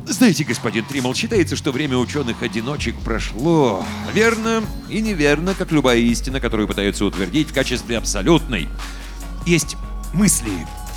Знаете, 0.07 0.45
господин 0.45 0.85
Триммел, 0.85 1.15
считается, 1.15 1.57
что 1.57 1.73
время 1.73 1.97
ученых-одиночек 1.97 2.95
прошло. 3.01 3.83
Верно 4.13 4.63
и 4.91 5.01
неверно, 5.01 5.55
как 5.55 5.73
любая 5.73 5.99
истина, 5.99 6.41
которую 6.41 6.69
пытаются 6.69 7.07
утвердить 7.07 7.51
в 7.51 7.55
качестве 7.55 7.97
абсолютной. 7.97 8.69
Есть 9.47 9.77
мысли, 10.13 10.53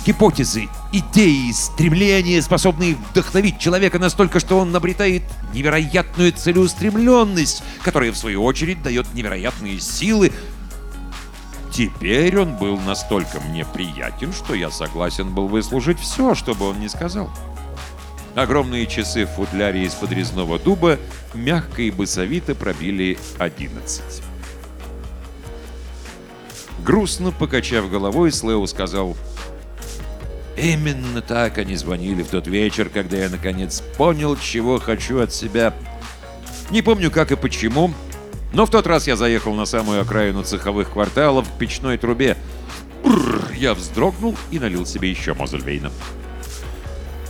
гипотезы, 0.06 0.68
идеи, 0.92 1.50
стремления, 1.52 2.42
способные 2.42 2.96
вдохновить 3.10 3.58
человека 3.58 3.98
настолько, 3.98 4.40
что 4.40 4.58
он 4.58 4.76
обретает 4.76 5.22
невероятную 5.54 6.32
целеустремленность, 6.32 7.62
которая, 7.82 8.12
в 8.12 8.18
свою 8.18 8.44
очередь, 8.44 8.82
дает 8.82 9.12
невероятные 9.14 9.80
силы. 9.80 10.32
Теперь 11.72 12.38
он 12.38 12.56
был 12.56 12.78
настолько 12.78 13.40
мне 13.40 13.64
приятен, 13.64 14.34
что 14.34 14.54
я 14.54 14.70
согласен 14.70 15.34
был 15.34 15.48
выслушать 15.48 15.98
все, 15.98 16.34
что 16.34 16.54
бы 16.54 16.68
он 16.68 16.80
ни 16.80 16.88
сказал. 16.88 17.30
Огромные 18.34 18.86
часы 18.86 19.26
в 19.26 19.30
футляре 19.30 19.84
из 19.84 19.94
подрезного 19.94 20.58
дуба 20.58 20.98
мягко 21.34 21.82
и 21.82 21.90
басовито 21.90 22.54
пробили 22.54 23.18
одиннадцать. 23.38 24.22
Грустно 26.84 27.32
покачав 27.32 27.90
головой, 27.90 28.32
Слео 28.32 28.64
сказал 28.66 29.16
Именно 30.60 31.22
так 31.22 31.58
они 31.58 31.76
звонили 31.76 32.22
в 32.22 32.28
тот 32.28 32.48
вечер, 32.48 32.88
когда 32.88 33.16
я 33.16 33.28
наконец 33.28 33.80
понял, 33.96 34.36
чего 34.36 34.80
хочу 34.80 35.20
от 35.20 35.32
себя. 35.32 35.72
Не 36.70 36.82
помню 36.82 37.12
как 37.12 37.30
и 37.30 37.36
почему, 37.36 37.92
но 38.52 38.66
в 38.66 38.70
тот 38.70 38.86
раз 38.88 39.06
я 39.06 39.14
заехал 39.14 39.54
на 39.54 39.66
самую 39.66 40.00
окраину 40.00 40.42
цеховых 40.42 40.90
кварталов 40.90 41.46
в 41.46 41.58
печной 41.58 41.96
трубе. 41.96 42.36
Бррр, 43.04 43.52
я 43.54 43.74
вздрогнул 43.74 44.36
и 44.50 44.58
налил 44.58 44.84
себе 44.84 45.10
еще 45.10 45.32
Мозельвейна. 45.32 45.92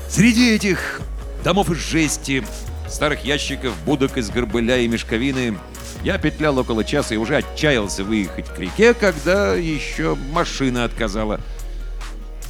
Среди 0.08 0.54
этих 0.54 1.02
домов 1.44 1.70
из 1.70 1.78
жести, 1.78 2.42
старых 2.88 3.24
ящиков, 3.24 3.74
будок 3.84 4.16
из 4.16 4.30
горбыля 4.30 4.78
и 4.78 4.88
мешковины 4.88 5.58
я 6.02 6.16
петлял 6.16 6.58
около 6.58 6.82
часа 6.82 7.14
и 7.14 7.18
уже 7.18 7.36
отчаялся 7.36 8.04
выехать 8.04 8.48
к 8.48 8.58
реке, 8.58 8.94
когда 8.94 9.54
еще 9.54 10.16
машина 10.32 10.84
отказала. 10.84 11.40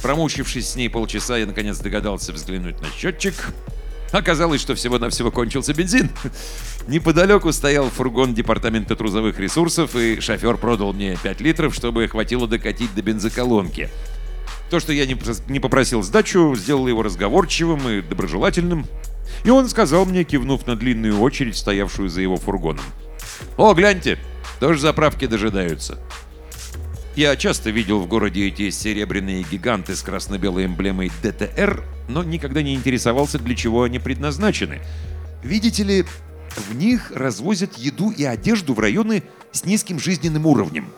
Промучившись 0.01 0.69
с 0.69 0.75
ней 0.77 0.89
полчаса, 0.89 1.37
я 1.37 1.45
наконец 1.45 1.79
догадался 1.79 2.31
взглянуть 2.31 2.79
на 2.79 2.87
счетчик. 2.89 3.35
Оказалось, 4.13 4.61
что 4.61 4.73
всего-навсего 4.73 5.29
кончился 5.29 5.73
бензин. 5.73 6.09
Неподалеку 6.87 7.51
стоял 7.51 7.89
фургон 7.89 8.33
департамента 8.33 8.95
трузовых 8.95 9.37
ресурсов, 9.37 9.95
и 9.95 10.21
шофер 10.21 10.57
продал 10.57 10.93
мне 10.93 11.17
5 11.21 11.41
литров, 11.41 11.75
чтобы 11.75 12.07
хватило 12.07 12.47
докатить 12.47 12.95
до 12.95 13.01
бензоколонки. 13.01 13.89
То, 14.69 14.79
что 14.79 14.93
я 14.93 15.05
не 15.05 15.59
попросил 15.59 16.03
сдачу, 16.03 16.55
сделало 16.55 16.87
его 16.87 17.01
разговорчивым 17.01 17.89
и 17.89 18.01
доброжелательным. 18.01 18.85
И 19.43 19.49
он 19.49 19.67
сказал 19.69 20.05
мне, 20.05 20.23
кивнув 20.23 20.67
на 20.67 20.75
длинную 20.75 21.19
очередь, 21.19 21.57
стоявшую 21.57 22.09
за 22.09 22.21
его 22.21 22.37
фургоном. 22.37 22.83
«О, 23.57 23.73
гляньте, 23.73 24.19
тоже 24.59 24.79
заправки 24.79 25.25
дожидаются». 25.25 25.99
Я 27.15 27.35
часто 27.35 27.69
видел 27.71 27.99
в 27.99 28.07
городе 28.07 28.47
эти 28.47 28.69
серебряные 28.69 29.43
гиганты 29.43 29.95
с 29.95 30.01
красно-белой 30.03 30.67
эмблемой 30.67 31.11
ДТР, 31.21 31.83
но 32.07 32.23
никогда 32.23 32.61
не 32.61 32.75
интересовался, 32.75 33.39
для 33.39 33.55
чего 33.55 33.83
они 33.83 33.99
предназначены. 33.99 34.79
Видите 35.43 35.83
ли, 35.83 36.05
в 36.55 36.75
них 36.75 37.11
развозят 37.13 37.77
еду 37.77 38.11
и 38.11 38.23
одежду 38.23 38.73
в 38.73 38.79
районы 38.79 39.23
с 39.51 39.65
низким 39.65 39.99
жизненным 39.99 40.45
уровнем. 40.45 40.89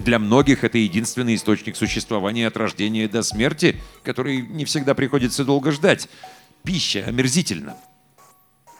Для 0.00 0.18
многих 0.18 0.64
это 0.64 0.78
единственный 0.78 1.34
источник 1.34 1.76
существования 1.76 2.46
от 2.46 2.56
рождения 2.56 3.06
до 3.06 3.22
смерти, 3.22 3.80
который 4.02 4.40
не 4.40 4.64
всегда 4.64 4.94
приходится 4.94 5.44
долго 5.44 5.72
ждать. 5.72 6.08
Пища 6.64 7.04
омерзительна. 7.06 7.76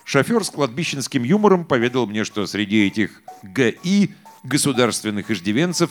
Шофер 0.04 0.42
с 0.42 0.50
кладбищенским 0.50 1.22
юмором 1.22 1.66
поведал 1.66 2.06
мне, 2.06 2.24
что 2.24 2.46
среди 2.46 2.86
этих 2.86 3.22
ГИ, 3.42 4.14
государственных 4.42 5.30
иждивенцев, 5.30 5.90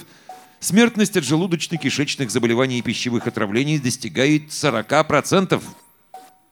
Смертность 0.59 1.15
от 1.15 1.23
желудочно-кишечных 1.23 2.29
заболеваний 2.29 2.79
и 2.79 2.81
пищевых 2.81 3.27
отравлений 3.27 3.79
достигает 3.79 4.49
40%. 4.49 5.63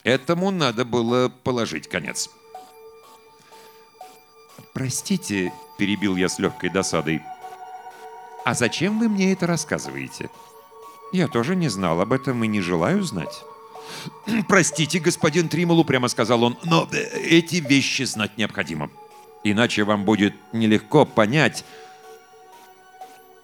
Этому 0.04 0.50
надо 0.50 0.86
было 0.86 1.28
положить 1.28 1.90
конец. 1.90 2.30
«Простите»,— 4.74 5.52
перебил 5.78 6.16
я 6.16 6.30
с 6.30 6.40
легкой 6.40 6.70
досадой,— 6.70 7.22
«а 8.48 8.54
зачем 8.54 8.98
вы 8.98 9.10
мне 9.10 9.34
это 9.34 9.46
рассказываете? 9.46 10.30
Я 11.12 11.28
тоже 11.28 11.54
не 11.54 11.68
знал 11.68 12.00
об 12.00 12.14
этом 12.14 12.42
и 12.46 12.48
не 12.48 12.62
желаю 12.62 13.04
знать». 13.04 13.44
«Простите, 14.48 15.00
господин 15.00 15.50
Трималу»,— 15.50 15.84
прямо 15.86 16.08
сказал 16.08 16.44
он,— 16.44 16.58
«но 16.64 16.88
эти 17.14 17.58
вещи 17.58 18.04
знать 18.04 18.38
необходимо. 18.38 18.90
Иначе 19.44 19.84
вам 19.84 20.06
будет 20.06 20.34
нелегко 20.54 21.06
понять, 21.06 21.66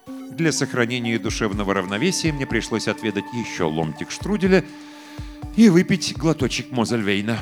для 0.06 0.52
сохранения 0.52 1.18
душевного 1.18 1.74
равновесия 1.74 2.32
мне 2.32 2.46
пришлось 2.46 2.88
отведать 2.88 3.26
еще 3.34 3.64
ломтик 3.64 4.10
штруделя 4.10 4.64
и 5.54 5.68
выпить 5.68 6.16
глоточек 6.16 6.72
Мозельвейна. 6.72 7.40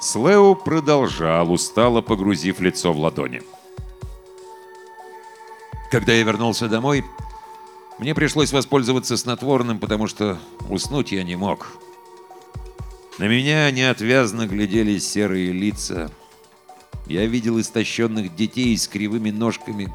Слео 0.00 0.54
продолжал, 0.54 1.52
устало 1.52 2.00
погрузив 2.00 2.60
лицо 2.60 2.92
в 2.92 2.98
ладони. 2.98 3.42
Когда 5.94 6.12
я 6.12 6.24
вернулся 6.24 6.68
домой, 6.68 7.04
мне 8.00 8.16
пришлось 8.16 8.52
воспользоваться 8.52 9.16
снотворным, 9.16 9.78
потому 9.78 10.08
что 10.08 10.40
уснуть 10.68 11.12
я 11.12 11.22
не 11.22 11.36
мог. 11.36 11.68
На 13.20 13.28
меня 13.28 13.70
неотвязно 13.70 14.48
глядели 14.48 14.98
серые 14.98 15.52
лица. 15.52 16.10
Я 17.06 17.26
видел 17.26 17.60
истощенных 17.60 18.34
детей 18.34 18.76
с 18.76 18.88
кривыми 18.88 19.30
ножками, 19.30 19.94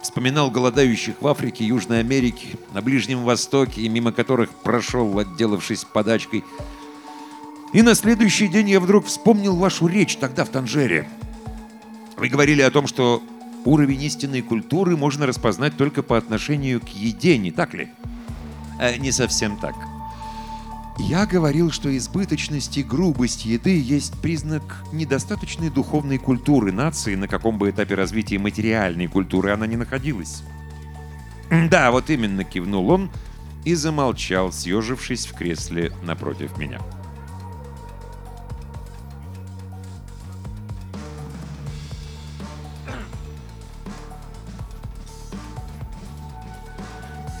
Вспоминал 0.00 0.50
голодающих 0.50 1.20
в 1.20 1.28
Африке, 1.28 1.66
Южной 1.66 2.00
Америке, 2.00 2.56
на 2.72 2.80
Ближнем 2.80 3.22
Востоке, 3.22 3.86
мимо 3.90 4.12
которых 4.12 4.48
прошел, 4.48 5.18
отделавшись 5.18 5.84
подачкой. 5.84 6.42
И 7.74 7.82
на 7.82 7.94
следующий 7.94 8.48
день 8.48 8.70
я 8.70 8.80
вдруг 8.80 9.04
вспомнил 9.04 9.56
вашу 9.56 9.88
речь 9.88 10.16
тогда 10.16 10.46
в 10.46 10.48
Танжере. 10.48 11.06
Вы 12.16 12.30
говорили 12.30 12.62
о 12.62 12.70
том, 12.70 12.86
что 12.86 13.22
уровень 13.64 14.02
истинной 14.02 14.42
культуры 14.42 14.96
можно 14.96 15.26
распознать 15.26 15.76
только 15.76 16.02
по 16.02 16.16
отношению 16.16 16.80
к 16.80 16.88
еде, 16.88 17.38
не 17.38 17.50
так 17.50 17.74
ли? 17.74 17.90
А 18.78 18.96
не 18.96 19.12
совсем 19.12 19.56
так. 19.56 19.74
Я 20.98 21.26
говорил, 21.26 21.70
что 21.70 21.94
избыточность 21.96 22.76
и 22.76 22.82
грубость 22.82 23.44
еды 23.44 23.80
есть 23.80 24.20
признак 24.20 24.84
недостаточной 24.92 25.70
духовной 25.70 26.18
культуры 26.18 26.70
нации, 26.70 27.14
на 27.14 27.28
каком 27.28 27.58
бы 27.58 27.70
этапе 27.70 27.94
развития 27.94 28.38
материальной 28.38 29.06
культуры 29.06 29.52
она 29.52 29.66
ни 29.66 29.76
находилась. 29.76 30.42
«Да, 31.50 31.90
вот 31.90 32.10
именно»,— 32.10 32.44
кивнул 32.44 32.90
он 32.90 33.10
и 33.64 33.74
замолчал, 33.74 34.52
съежившись 34.52 35.26
в 35.26 35.34
кресле 35.34 35.92
напротив 36.02 36.56
меня. 36.58 36.80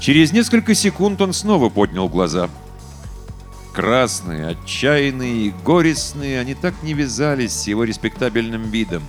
Через 0.02 0.32
несколько 0.32 0.74
секунд 0.74 1.22
он 1.22 1.32
снова 1.32 1.70
поднял 1.70 2.08
глаза— 2.10 2.50
Красные, 3.72 4.48
отчаянные 4.48 5.46
и 5.46 5.54
горестные, 5.64 6.40
они 6.40 6.54
так 6.54 6.74
не 6.82 6.92
вязались 6.92 7.52
с 7.52 7.66
его 7.66 7.84
респектабельным 7.84 8.70
видом. 8.70 9.02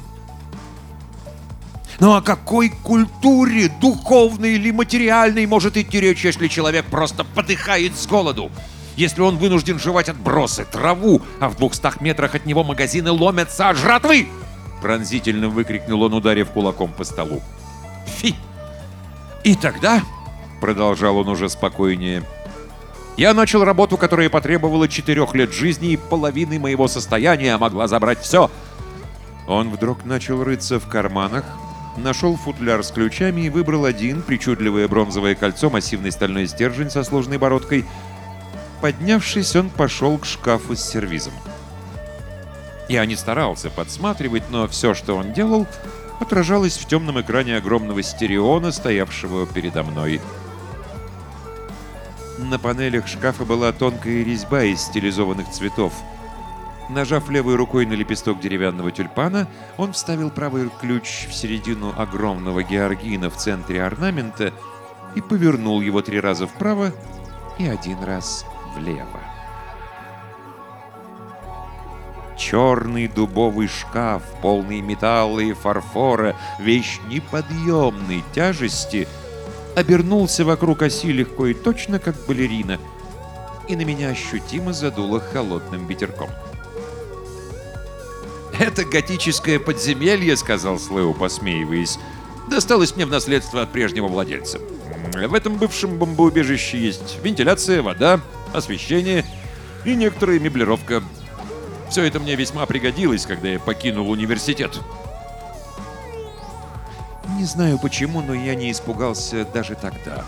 Ну 2.00 2.16
о 2.16 2.22
какой 2.22 2.70
культуре, 2.70 3.70
духовной 3.82 4.54
или 4.54 4.72
материальной, 4.72 5.46
может 5.48 5.76
идти 5.76 6.00
речь, 6.00 6.24
если 6.24 6.48
человек 6.48 6.86
просто 6.86 7.26
подыхает 7.26 7.98
с 7.98 8.08
голоду? 8.08 8.52
Если 8.96 9.22
он 9.22 9.38
вынужден 9.38 9.80
жевать 9.80 10.08
отбросы, 10.08 10.66
траву, 10.66 11.22
а 11.42 11.50
в 11.50 11.58
двухстах 11.58 12.00
метрах 12.00 12.36
от 12.36 12.46
него 12.46 12.64
магазины 12.64 13.12
ломятся 13.12 13.70
от 13.70 13.78
жратвы? 13.78 14.30
Пронзительно 14.82 15.50
выкрикнул 15.50 16.04
он, 16.04 16.14
ударив 16.14 16.52
кулаком 16.52 16.94
по 16.94 17.04
столу. 17.04 17.42
Фи! 18.06 18.36
И 19.44 19.56
тогда, 19.56 20.04
продолжал 20.64 21.18
он 21.18 21.28
уже 21.28 21.50
спокойнее,— 21.50 22.24
я 23.18 23.36
начал 23.36 23.64
работу, 23.64 23.96
которая 23.96 24.30
потребовала 24.30 24.88
четырех 24.88 25.36
лет 25.36 25.54
жизни 25.54 25.92
и 25.92 25.98
половины 25.98 26.58
моего 26.58 26.88
состояния, 26.88 27.54
а 27.54 27.60
могла 27.60 27.88
забрать 27.88 28.20
все. 28.20 28.50
Он 29.48 29.70
вдруг 29.70 30.04
начал 30.04 30.44
рыться 30.44 30.80
в 30.80 30.88
карманах, 30.88 31.46
нашел 31.98 32.36
футляр 32.36 32.84
с 32.84 32.90
ключами 32.90 33.42
и 33.42 33.50
выбрал 33.52 33.86
один, 33.86 34.24
причудливое 34.24 34.88
бронзовое 34.88 35.36
кольцо, 35.36 35.70
массивный 35.70 36.12
стальной 36.12 36.48
стержень 36.48 36.90
со 36.90 37.04
сложной 37.04 37.38
бородкой. 37.38 37.86
Поднявшись, 38.82 39.56
он 39.56 39.70
пошел 39.70 40.18
к 40.18 40.26
шкафу 40.26 40.76
с 40.76 40.82
сервизом. 40.82 41.34
Я 42.90 43.06
не 43.06 43.16
старался 43.16 43.70
подсматривать, 43.70 44.44
но 44.50 44.68
все, 44.68 44.96
что 44.96 45.16
он 45.16 45.34
делал, 45.34 45.68
отражалось 46.20 46.78
в 46.78 46.88
темном 46.88 47.22
экране 47.22 47.58
огромного 47.58 48.02
стереона, 48.02 48.72
стоявшего 48.72 49.46
передо 49.46 49.84
мной. 49.84 50.20
На 52.44 52.60
панелях 52.60 53.08
шкафа 53.08 53.46
была 53.46 53.72
тонкая 53.72 54.22
резьба 54.22 54.64
из 54.64 54.82
стилизованных 54.82 55.50
цветов. 55.50 55.94
Нажав 56.90 57.30
левой 57.30 57.56
рукой 57.56 57.86
на 57.86 57.94
лепесток 57.94 58.42
деревянного 58.42 58.92
тюльпана, 58.92 59.48
он 59.78 59.94
вставил 59.94 60.30
правый 60.30 60.70
ключ 60.82 61.26
в 61.30 61.34
середину 61.34 61.94
огромного 61.98 62.62
георгина 62.62 63.30
в 63.30 63.38
центре 63.38 63.82
орнамента 63.82 64.52
и 65.16 65.22
повернул 65.22 65.80
его 65.80 66.02
три 66.02 66.20
раза 66.20 66.46
вправо 66.46 66.92
и 67.58 67.66
один 67.66 68.04
раз 68.04 68.46
влево. 68.76 69.22
Черный 72.38 73.08
дубовый 73.08 73.70
шкаф, 73.70 74.22
полный 74.42 74.82
металла 74.82 75.40
и 75.40 75.54
фарфора, 75.54 76.36
вещь 76.60 77.00
неподъемной 77.08 78.22
тяжести, 78.36 79.08
обернулся 79.76 80.46
вокруг 80.46 80.82
оси 80.82 81.12
легко 81.12 81.48
и 81.48 81.54
точно, 81.54 82.00
как 82.00 82.16
балерина, 82.28 82.80
и 83.68 83.76
на 83.76 83.84
меня 83.84 84.10
ощутимо 84.10 84.74
задуло 84.74 85.20
холодным 85.20 85.88
ветерком. 85.88 86.30
«Это 88.60 88.86
готическое 88.86 89.60
подземелье»,— 89.60 90.36
сказал 90.38 90.78
Слэу, 90.78 91.14
посмеиваясь,— 91.14 91.98
«досталось 92.50 92.96
мне 92.96 93.06
в 93.06 93.10
наследство 93.10 93.62
от 93.62 93.72
прежнего 93.72 94.08
владельца. 94.08 94.60
В 95.14 95.34
этом 95.34 95.58
бывшем 95.58 95.98
бомбоубежище 95.98 96.78
есть 96.78 97.18
вентиляция, 97.24 97.82
вода, 97.82 98.20
освещение 98.54 99.26
и 99.86 99.96
некоторая 99.96 100.40
меблировка. 100.40 101.04
Все 101.90 102.04
это 102.04 102.20
мне 102.20 102.36
весьма 102.36 102.66
пригодилось, 102.66 103.26
когда 103.26 103.50
я 103.50 103.60
покинул 103.60 104.10
университет. 104.10 104.80
Не 107.38 107.46
знаю 107.46 107.80
почему, 107.80 108.22
но 108.22 108.34
я 108.34 108.56
не 108.56 108.72
испугался 108.72 109.46
даже 109.46 109.76
тогда. 109.76 110.24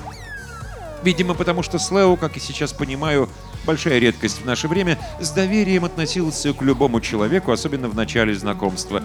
Видимо, 1.03 1.35
потому 1.35 1.61
что 1.61 1.77
Слео, 1.77 2.15
как 2.15 2.35
и 2.35 2.39
сейчас 2.39 2.73
понимаю, 2.73 3.29
большая 3.65 3.99
редкость 3.99 4.41
в 4.41 4.45
наше 4.45 4.67
время, 4.67 4.97
с 5.21 5.29
доверием 5.29 5.85
относился 5.85 6.51
к 6.53 6.61
любому 6.63 7.01
человеку, 7.01 7.51
особенно 7.51 7.89
в 7.89 7.95
начале 7.95 8.33
знакомства. 8.33 9.03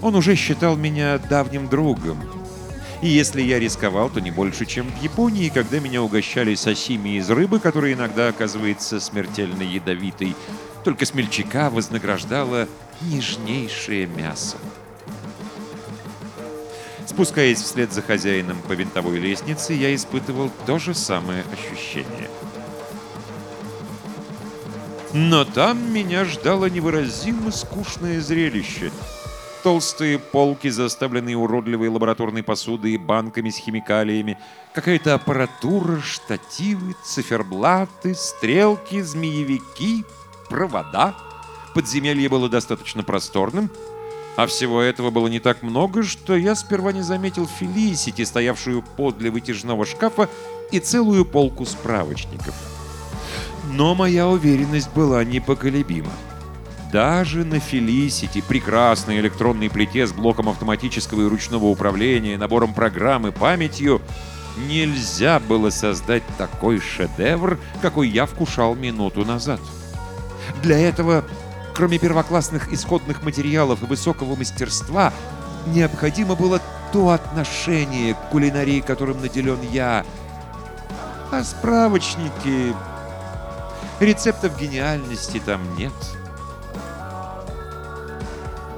Он 0.00 0.14
уже 0.14 0.36
считал 0.36 0.76
меня 0.76 1.18
давним 1.18 1.68
другом. 1.68 2.18
И 3.02 3.08
если 3.08 3.42
я 3.42 3.58
рисковал, 3.58 4.08
то 4.08 4.20
не 4.20 4.30
больше, 4.30 4.64
чем 4.64 4.90
в 4.90 5.02
Японии, 5.02 5.50
когда 5.50 5.80
меня 5.80 6.02
угощали 6.02 6.54
сосими 6.54 7.18
из 7.18 7.28
рыбы, 7.28 7.60
которая 7.60 7.92
иногда 7.92 8.28
оказывается 8.28 8.98
смертельно 9.00 9.62
ядовитой, 9.62 10.34
только 10.82 11.04
смельчака 11.04 11.68
вознаграждало 11.68 12.68
нежнейшее 13.02 14.06
мясо. 14.06 14.56
Спускаясь 17.06 17.62
вслед 17.62 17.92
за 17.92 18.02
хозяином 18.02 18.58
по 18.66 18.72
винтовой 18.72 19.18
лестнице, 19.18 19.74
я 19.74 19.94
испытывал 19.94 20.50
то 20.66 20.78
же 20.78 20.94
самое 20.94 21.44
ощущение. 21.52 22.30
Но 25.12 25.44
там 25.44 25.92
меня 25.92 26.24
ждало 26.24 26.66
невыразимо 26.66 27.52
скучное 27.52 28.20
зрелище. 28.20 28.90
Толстые 29.62 30.18
полки, 30.18 30.68
заставленные 30.68 31.36
уродливой 31.36 31.88
лабораторной 31.88 32.42
посудой 32.42 32.92
и 32.92 32.98
банками 32.98 33.50
с 33.50 33.56
химикалиями, 33.56 34.38
какая-то 34.74 35.14
аппаратура, 35.14 36.00
штативы, 36.00 36.96
циферблаты, 37.04 38.14
стрелки, 38.14 39.00
змеевики— 39.00 40.04
провода. 40.48 41.14
Подземелье 41.74 42.28
было 42.28 42.48
достаточно 42.48 43.02
просторным, 43.02 43.70
а 44.36 44.46
всего 44.46 44.80
этого 44.80 45.10
было 45.10 45.28
не 45.28 45.40
так 45.40 45.62
много, 45.62 46.02
что 46.02 46.36
я 46.36 46.54
сперва 46.54 46.92
не 46.92 47.02
заметил 47.02 47.46
Фелисити, 47.46 48.24
стоявшую 48.24 48.82
подле 48.82 49.30
вытяжного 49.30 49.86
шкафа, 49.86 50.28
и 50.72 50.80
целую 50.80 51.24
полку 51.24 51.64
справочников. 51.66 52.54
Но 53.72 53.94
моя 53.94 54.28
уверенность 54.28 54.90
была 54.92 55.24
непоколебима. 55.24 56.12
Даже 56.92 57.44
на 57.44 57.58
Фелисити, 57.60 58.40
прекрасной 58.40 59.18
электронной 59.20 59.68
плите 59.68 60.06
с 60.06 60.12
блоком 60.12 60.48
автоматического 60.48 61.22
и 61.22 61.28
ручного 61.28 61.66
управления, 61.66 62.38
набором 62.38 62.72
программ 62.72 63.26
и 63.26 63.32
памятью, 63.32 64.00
нельзя 64.68 65.40
было 65.40 65.70
создать 65.70 66.22
такой 66.38 66.80
шедевр, 66.80 67.58
какой 67.82 68.08
я 68.08 68.26
вкушал 68.26 68.74
минуту 68.74 69.24
назад. 69.24 69.60
Для 70.62 70.78
этого, 70.78 71.24
кроме 71.74 71.98
первоклассных 71.98 72.72
исходных 72.72 73.22
материалов 73.22 73.82
и 73.82 73.86
высокого 73.86 74.36
мастерства, 74.36 75.12
необходимо 75.66 76.34
было 76.34 76.60
то 76.92 77.10
отношение 77.10 78.14
к 78.14 78.30
кулинарии, 78.30 78.80
которым 78.80 79.20
наделен 79.20 79.58
я. 79.72 80.04
А 81.32 81.42
справочники... 81.42 82.74
Рецептов 84.00 84.58
гениальности 84.58 85.40
там 85.44 85.60
нет. 85.76 85.92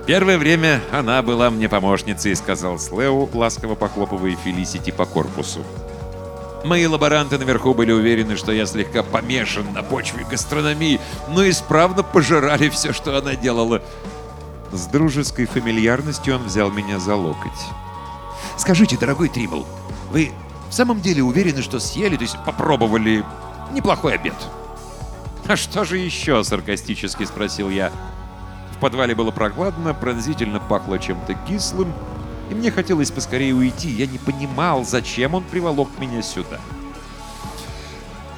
Первое 0.06 0.38
время 0.38 0.82
она 0.92 1.22
была 1.22 1.50
мне 1.50 1.68
помощницей, 1.68 2.36
сказал 2.36 2.78
Слеу, 2.78 3.28
ласково 3.32 3.74
похлопывая 3.74 4.36
Фелисити 4.36 4.90
по 4.90 5.04
корпусу. 5.04 5.64
Мои 6.64 6.86
лаборанты 6.86 7.38
наверху 7.38 7.74
были 7.74 7.92
уверены, 7.92 8.36
что 8.36 8.52
я 8.52 8.66
слегка 8.66 9.02
помешан 9.02 9.72
на 9.72 9.82
почве 9.82 10.24
гастрономии, 10.24 11.00
но 11.28 11.48
исправно 11.48 12.02
пожирали 12.02 12.68
все, 12.68 12.92
что 12.92 13.16
она 13.16 13.36
делала. 13.36 13.82
С 14.72 14.86
дружеской 14.86 15.46
фамильярностью 15.46 16.36
он 16.36 16.44
взял 16.44 16.70
меня 16.70 16.98
за 16.98 17.14
локоть. 17.14 17.50
«Скажите, 18.56 18.96
дорогой 18.96 19.28
Трибл, 19.28 19.66
вы 20.10 20.32
в 20.68 20.74
самом 20.74 21.00
деле 21.00 21.22
уверены, 21.22 21.62
что 21.62 21.78
съели, 21.78 22.16
то 22.16 22.22
есть 22.22 22.36
попробовали 22.44 23.24
неплохой 23.72 24.14
обед?» 24.14 24.34
«А 25.46 25.54
что 25.54 25.84
же 25.84 25.98
еще?»— 25.98 26.42
саркастически 26.44 27.24
спросил 27.24 27.70
я. 27.70 27.92
В 28.76 28.78
подвале 28.78 29.14
было 29.14 29.30
прохладно, 29.30 29.94
пронзительно 29.94 30.58
пахло 30.58 30.98
чем-то 30.98 31.34
кислым, 31.48 31.92
и 32.50 32.54
мне 32.54 32.70
хотелось 32.70 33.10
поскорее 33.10 33.54
уйти. 33.54 33.88
Я 33.88 34.06
не 34.06 34.18
понимал, 34.18 34.84
зачем 34.84 35.34
он 35.34 35.44
приволок 35.44 35.88
меня 35.98 36.22
сюда. 36.22 36.60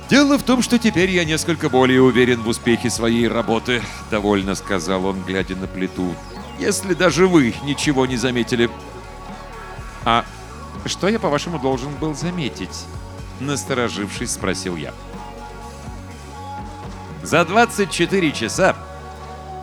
«Дело 0.08 0.38
в 0.38 0.42
том, 0.42 0.62
что 0.62 0.78
теперь 0.78 1.10
я 1.10 1.26
несколько 1.26 1.68
более 1.68 2.00
уверен 2.00 2.42
в 2.42 2.48
успехе 2.48 2.88
своей 2.88 3.28
работы»,— 3.28 3.82
довольно 4.10 4.54
сказал 4.54 5.04
он, 5.04 5.22
глядя 5.22 5.54
на 5.54 5.66
плиту. 5.66 6.14
«Если 6.58 6.94
даже 6.94 7.26
вы 7.26 7.54
ничего 7.62 8.06
не 8.06 8.16
заметили». 8.16 8.70
«А 10.06 10.24
что 10.86 11.08
я, 11.08 11.18
по-вашему, 11.18 11.58
должен 11.58 11.92
был 11.94 12.14
заметить?» 12.14 12.86
Насторожившись, 13.40 14.32
спросил 14.32 14.76
я. 14.76 14.94
«За 17.22 17.44
24 17.44 18.32
часа 18.32 18.74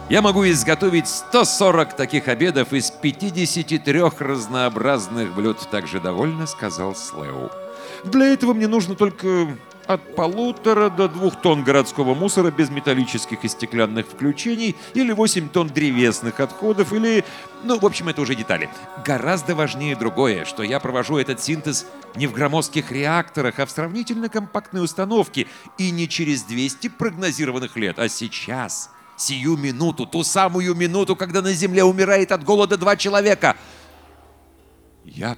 я 0.10 0.22
могу 0.22 0.46
изготовить 0.48 1.08
140 1.08 1.96
таких 1.96 2.28
обедов 2.28 2.74
из 2.74 2.92
53 2.92 4.02
разнообразных 4.20 5.34
блюд, 5.34 5.58
также 5.72 6.00
довольно 6.00 6.46
сказал 6.46 6.96
Слеу. 6.96 7.50
Для 8.04 8.28
этого 8.28 8.54
мне 8.54 8.68
нужно 8.68 8.96
только 8.96 9.48
от 9.88 10.16
полутора 10.16 10.90
до 10.90 11.08
двух 11.08 11.42
тонн 11.42 11.64
городского 11.64 12.14
мусора 12.16 12.52
без 12.52 12.70
металлических 12.70 13.44
и 13.44 13.48
стеклянных 13.48 14.08
включений, 14.08 14.76
или 14.94 15.12
8 15.12 15.50
тонн 15.50 15.70
древесных 15.70 16.40
отходов, 16.40 16.94
или... 16.94 17.24
Ну, 17.64 17.80
в 17.80 17.86
общем, 17.86 18.10
это 18.10 18.22
уже 18.22 18.36
детали. 18.36 18.70
Гораздо 19.04 19.56
важнее 19.56 19.96
другое, 19.96 20.46
что 20.46 20.64
я 20.64 20.80
провожу 20.80 21.18
этот 21.18 21.42
синтез 21.42 21.86
не 22.16 22.28
в 22.28 22.34
громоздких 22.34 22.92
реакторах, 22.92 23.60
а 23.60 23.66
в 23.66 23.72
сравнительно 23.72 24.30
компактной 24.30 24.84
установке, 24.84 25.48
и 25.78 25.92
не 25.92 26.08
через 26.08 26.44
200 26.44 26.90
прогнозированных 26.90 27.76
лет, 27.76 28.00
а 28.00 28.10
сейчас, 28.10 28.90
сию 29.18 29.58
минуту, 29.58 30.06
ту 30.06 30.24
самую 30.24 30.76
минуту, 30.76 31.16
когда 31.16 31.42
на 31.42 31.54
земле 31.54 31.84
умирает 31.84 32.32
от 32.32 32.44
голода 32.44 32.78
два 32.78 32.96
человека. 32.96 33.56
Я 35.04 35.38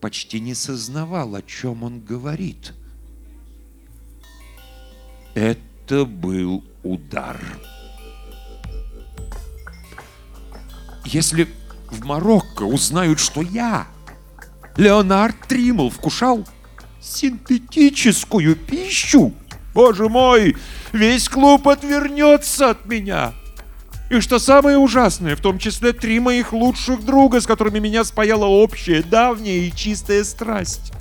почти 0.00 0.40
не 0.40 0.54
сознавал, 0.54 1.34
о 1.34 1.42
чем 1.42 1.82
он 1.82 2.00
говорит. 2.00 2.72
Это 5.34 6.04
был 6.04 6.64
удар. 6.82 7.40
Если 11.04 11.48
в 11.90 12.04
Марокко 12.04 12.62
узнают, 12.62 13.18
что 13.20 13.42
я, 13.42 13.86
Леонард 14.76 15.36
Тримл, 15.46 15.90
вкушал 15.90 16.46
синтетическую 17.00 18.56
пищу, 18.56 19.34
боже 19.74 20.08
мой, 20.08 20.56
Весь 20.94 21.28
клуб 21.28 21.66
отвернется 21.66 22.70
от 22.70 22.86
меня. 22.86 23.34
И 24.10 24.20
что 24.20 24.38
самое 24.38 24.78
ужасное, 24.78 25.34
в 25.34 25.40
том 25.40 25.58
числе 25.58 25.92
три 25.92 26.20
моих 26.20 26.52
лучших 26.52 27.04
друга, 27.04 27.40
с 27.40 27.48
которыми 27.48 27.80
меня 27.80 28.04
спаяла 28.04 28.44
общая, 28.44 29.02
давняя 29.02 29.58
и 29.58 29.72
чистая 29.74 30.22
страсть. 30.22 30.92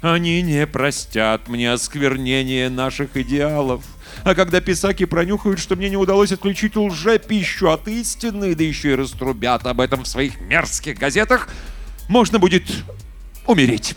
Они 0.00 0.40
не 0.40 0.66
простят 0.66 1.46
мне 1.48 1.70
осквернение 1.70 2.70
наших 2.70 3.18
идеалов. 3.18 3.84
А 4.24 4.34
когда 4.34 4.62
писаки 4.62 5.04
пронюхают, 5.04 5.58
что 5.58 5.76
мне 5.76 5.90
не 5.90 5.98
удалось 5.98 6.32
отключить 6.32 6.74
лже-пищу 6.74 7.70
от 7.70 7.86
истины, 7.86 8.54
да 8.54 8.64
еще 8.64 8.92
и 8.92 8.94
раструбят 8.94 9.66
об 9.66 9.78
этом 9.78 10.04
в 10.04 10.08
своих 10.08 10.40
мерзких 10.40 10.96
газетах, 10.96 11.50
можно 12.08 12.38
будет 12.38 12.64
умереть. 13.46 13.94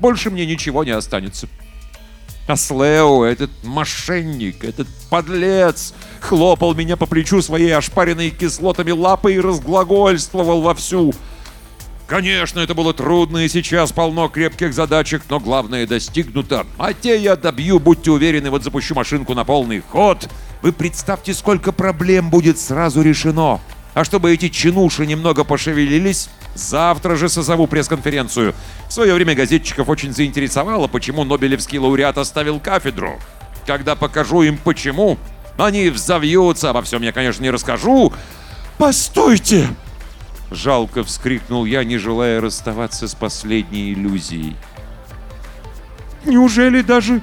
Больше 0.00 0.30
мне 0.30 0.44
ничего 0.44 0.82
не 0.82 0.90
останется. 0.90 1.46
А 2.52 2.56
Слео, 2.56 3.24
этот 3.24 3.50
мошенник, 3.62 4.62
этот 4.62 4.86
подлец, 5.08 5.94
хлопал 6.20 6.74
меня 6.74 6.98
по 6.98 7.06
плечу 7.06 7.40
своей 7.40 7.74
ошпаренной 7.74 8.28
кислотами 8.28 8.90
лапой 8.90 9.36
и 9.36 9.40
разглагольствовал 9.40 10.60
вовсю. 10.60 11.14
Конечно, 12.06 12.60
это 12.60 12.74
было 12.74 12.92
трудно, 12.92 13.38
и 13.38 13.48
сейчас 13.48 13.90
полно 13.92 14.28
крепких 14.28 14.74
задачек, 14.74 15.22
но 15.30 15.40
главное 15.40 15.86
достигнуто. 15.86 16.66
А 16.76 16.92
те 16.92 17.18
я 17.18 17.36
добью, 17.36 17.80
будьте 17.80 18.10
уверены, 18.10 18.50
вот 18.50 18.64
запущу 18.64 18.94
машинку 18.94 19.32
на 19.32 19.46
полный 19.46 19.80
ход. 19.80 20.28
Вы 20.60 20.72
представьте, 20.72 21.32
сколько 21.32 21.72
проблем 21.72 22.28
будет 22.28 22.58
сразу 22.58 23.00
решено. 23.00 23.60
А 23.94 24.04
чтобы 24.04 24.32
эти 24.32 24.48
чинуши 24.48 25.04
немного 25.06 25.44
пошевелились, 25.44 26.30
завтра 26.54 27.16
же 27.16 27.28
созову 27.28 27.66
пресс-конференцию. 27.66 28.54
В 28.88 28.92
свое 28.92 29.14
время 29.14 29.34
газетчиков 29.34 29.88
очень 29.88 30.12
заинтересовало, 30.12 30.86
почему 30.86 31.24
Нобелевский 31.24 31.78
лауреат 31.78 32.16
оставил 32.16 32.58
кафедру. 32.58 33.20
Когда 33.66 33.94
покажу 33.94 34.42
им 34.42 34.56
почему, 34.56 35.18
они 35.58 35.90
взовьются, 35.90 36.70
обо 36.70 36.82
всем 36.82 37.02
я, 37.02 37.12
конечно, 37.12 37.42
не 37.42 37.50
расскажу. 37.50 38.12
«Постойте!» 38.78 39.68
Жалко 40.50 41.04
вскрикнул 41.04 41.64
я, 41.64 41.84
не 41.84 41.98
желая 41.98 42.40
расставаться 42.40 43.06
с 43.08 43.14
последней 43.14 43.92
иллюзией. 43.92 44.56
Неужели 46.24 46.82
даже 46.82 47.22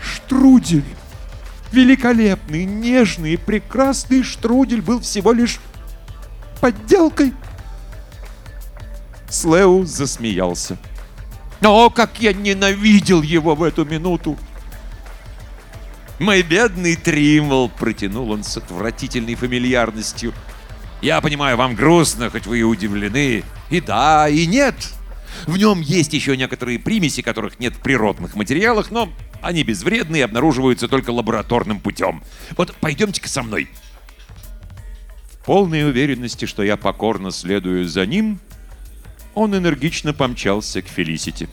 штрудель, 0.00 0.84
великолепный, 1.72 2.64
нежный 2.64 3.34
и 3.34 3.36
прекрасный 3.36 4.22
штрудель 4.22 4.80
был 4.80 5.00
всего 5.00 5.32
лишь 5.32 5.58
подделкой? 6.60 7.32
Слеу 9.28 9.84
засмеялся. 9.84 10.78
О, 11.62 11.90
как 11.90 12.20
я 12.20 12.32
ненавидел 12.32 13.22
его 13.22 13.54
в 13.54 13.62
эту 13.62 13.84
минуту! 13.84 14.38
«Мой 16.18 16.42
бедный 16.42 16.96
Тримвол!»— 16.96 17.68
протянул 17.78 18.30
он 18.30 18.42
с 18.42 18.56
отвратительной 18.56 19.34
фамильярностью. 19.34 20.32
«Я 21.02 21.20
понимаю, 21.20 21.58
вам 21.58 21.74
грустно, 21.74 22.30
хоть 22.30 22.46
вы 22.46 22.60
и 22.60 22.62
удивлены. 22.62 23.44
И 23.68 23.80
да, 23.82 24.26
и 24.26 24.46
нет. 24.46 24.74
В 25.46 25.58
нем 25.58 25.82
есть 25.82 26.14
еще 26.14 26.34
некоторые 26.34 26.78
примеси, 26.78 27.20
которых 27.20 27.60
нет 27.60 27.74
в 27.74 27.80
природных 27.80 28.34
материалах, 28.34 28.90
но 28.90 29.10
они 29.42 29.62
безвредны 29.62 30.16
и 30.16 30.22
обнаруживаются 30.22 30.88
только 30.88 31.10
лабораторным 31.10 31.80
путем. 31.80 32.22
Вот 32.56 32.74
пойдемте-ка 32.80 33.28
со 33.28 33.42
мной». 33.42 33.68
Полной 35.46 35.88
уверенности, 35.88 36.44
что 36.44 36.64
я 36.64 36.76
покорно 36.76 37.30
следую 37.30 37.86
за 37.86 38.04
ним, 38.04 38.40
он 39.34 39.56
энергично 39.56 40.12
помчался 40.12 40.82
к 40.82 40.88
Фелисити. 40.88 41.48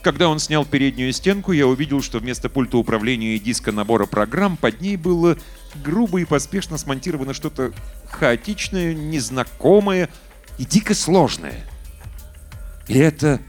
Когда 0.00 0.28
он 0.28 0.38
снял 0.38 0.64
переднюю 0.64 1.12
стенку, 1.12 1.50
я 1.50 1.66
увидел, 1.66 2.02
что 2.02 2.20
вместо 2.20 2.48
пульта 2.48 2.76
управления 2.76 3.34
и 3.34 3.40
диска 3.40 3.72
набора 3.72 4.06
программ 4.06 4.56
под 4.56 4.80
ней 4.80 4.96
было 4.96 5.36
грубо 5.82 6.20
и 6.20 6.24
поспешно 6.24 6.78
смонтировано 6.78 7.34
что-то 7.34 7.72
хаотичное, 8.10 8.94
незнакомое 8.94 10.08
и 10.56 10.64
дико 10.64 10.94
сложное. 10.94 11.66
И 12.86 12.96
это 12.96 13.40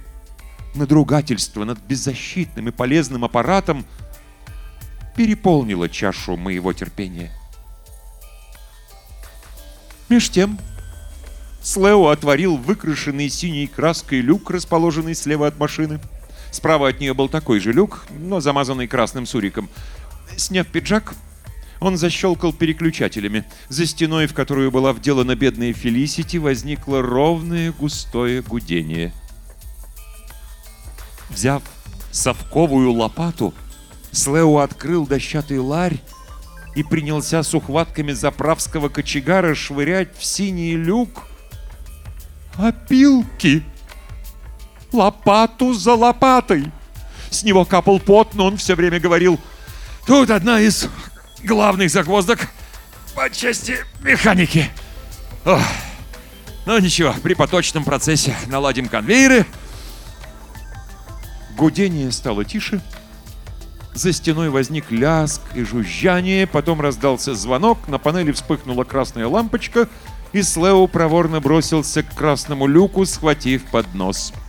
надругательство 0.73 1.65
над 1.65 1.78
беззащитным 1.82 2.69
и 2.69 2.71
полезным 2.71 3.25
аппаратом 3.25 3.86
переполнило 5.15 5.88
чашу 5.88 6.36
моего 6.36 6.73
терпения. 6.73 7.32
Меж 10.09 10.29
тем, 10.29 10.59
Слео 11.61 12.07
отворил 12.09 12.57
выкрашенный 12.57 13.29
синей 13.29 13.67
краской 13.67 14.21
люк, 14.21 14.51
расположенный 14.51 15.15
слева 15.15 15.47
от 15.47 15.57
машины— 15.57 15.99
Справа 16.55 16.87
от 16.87 17.01
нее 17.01 17.13
был 17.13 17.27
такой 17.27 17.59
же 17.59 17.73
люк, 17.73 18.05
но 18.17 18.39
замазанный 18.39 18.87
красным 18.87 19.25
суриком. 19.25 19.69
Сняв 20.37 20.65
пиджак, 20.67 21.13
он 21.81 21.97
защелкал 21.97 22.53
переключателями. 22.53 23.43
За 23.67 23.85
стеной, 23.85 24.27
в 24.27 24.33
которую 24.33 24.71
была 24.71 24.93
вделана 24.93 25.35
бедная 25.35 25.73
Фелисити, 25.73 26.37
возникло 26.37 27.01
ровное 27.01 27.73
густое 27.73 28.41
гудение. 28.41 29.11
Взяв 31.29 31.61
совковую 32.09 32.93
лопату, 32.93 33.53
Слеу 34.13 34.59
открыл 34.59 35.05
дощатый 35.05 35.59
ларь 35.59 35.99
и 36.75 36.83
принялся 36.83 37.41
с 37.41 37.53
ухватками 37.53 38.11
заправского 38.11 38.89
кочегара 38.89 39.55
швырять 39.55 40.15
в 40.17 40.23
синий 40.23 40.75
люк 40.75 41.27
опилки 42.57 43.63
лопату 44.91 45.73
за 45.73 45.93
лопатой. 45.93 46.71
С 47.29 47.43
него 47.43 47.65
капал 47.65 47.99
пот, 47.99 48.33
но 48.33 48.45
он 48.45 48.57
все 48.57 48.75
время 48.75 48.99
говорил, 48.99 49.39
тут 50.05 50.29
одна 50.29 50.59
из 50.59 50.88
главных 51.43 51.89
загвоздок 51.89 52.39
по 53.15 53.29
части 53.29 53.77
механики. 54.01 54.69
Ох. 55.45 55.61
Ну 56.65 56.79
ничего, 56.79 57.13
при 57.21 57.35
поточном 57.35 57.83
процессе 57.83 58.35
наладим 58.47 58.89
конвейеры. 58.89 59.45
Гудение 61.55 62.11
стало 62.11 62.43
тише. 62.43 62.81
За 63.95 64.13
стеной 64.13 64.49
возник 64.49 64.91
ляск 64.91 65.41
и 65.55 65.63
жужжание, 65.63 66.45
потом 66.45 66.81
раздался 66.81 67.34
звонок, 67.34 67.88
на 67.88 67.97
панели 67.97 68.31
вспыхнула 68.31 68.84
красная 68.84 69.27
лампочка, 69.27 69.89
и 70.34 70.43
Слео 70.43 70.86
проворно 70.86 71.39
бросился 71.41 72.03
к 72.03 72.13
красному 72.13 72.67
люку, 72.67 73.05
схватив 73.05 73.63
поднос. 73.71 74.31
нос. 74.31 74.45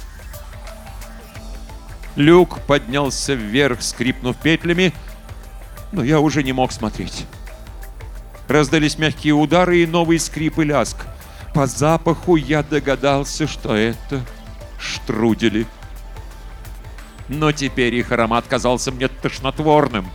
Люк 2.16 2.60
поднялся 2.66 3.34
вверх, 3.34 3.82
скрипнув 3.82 4.36
петлями, 4.36 4.92
но 5.92 6.02
я 6.02 6.18
уже 6.18 6.42
не 6.42 6.52
мог 6.52 6.72
смотреть. 6.72 7.26
Раздались 8.48 8.98
мягкие 8.98 9.34
удары 9.34 9.82
и 9.82 9.86
новый 9.86 10.18
скрип 10.18 10.58
и 10.58 10.64
ляск. 10.64 10.96
По 11.54 11.66
запаху 11.66 12.36
я 12.36 12.62
догадался, 12.62 13.46
что 13.46 13.76
это 13.76 14.22
штрудели. 14.78 15.66
Но 17.28 17.52
теперь 17.52 17.94
их 17.94 18.12
аромат 18.12 18.46
казался 18.48 18.92
мне 18.92 19.08
тошнотворным. 19.08 20.06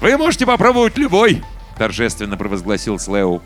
«Вы 0.00 0.16
можете 0.16 0.46
попробовать 0.46 0.96
любой!»— 0.96 1.42
торжественно 1.78 2.36
провозгласил 2.36 2.98
Слеу. 2.98 3.42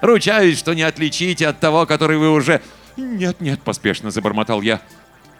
«Ручаюсь, 0.00 0.58
что 0.58 0.74
не 0.74 0.82
отличите 0.82 1.46
от 1.48 1.60
того, 1.60 1.86
который 1.86 2.18
вы 2.18 2.30
уже...» 2.30 2.60
«Нет-нет»,— 2.96 3.62
поспешно 3.64 4.10
забормотал 4.10 4.62
я. 4.62 4.80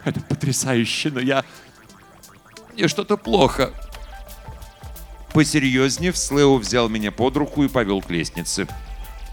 Это 0.05 0.19
потрясающе, 0.21 1.11
но 1.11 1.19
я... 1.19 1.43
Мне 2.73 2.87
что-то 2.87 3.17
плохо. 3.17 3.71
Посерьезнее, 5.33 6.13
Слео 6.13 6.57
взял 6.57 6.89
меня 6.89 7.11
под 7.11 7.37
руку 7.37 7.63
и 7.63 7.67
повел 7.67 8.01
к 8.01 8.09
лестнице. 8.09 8.67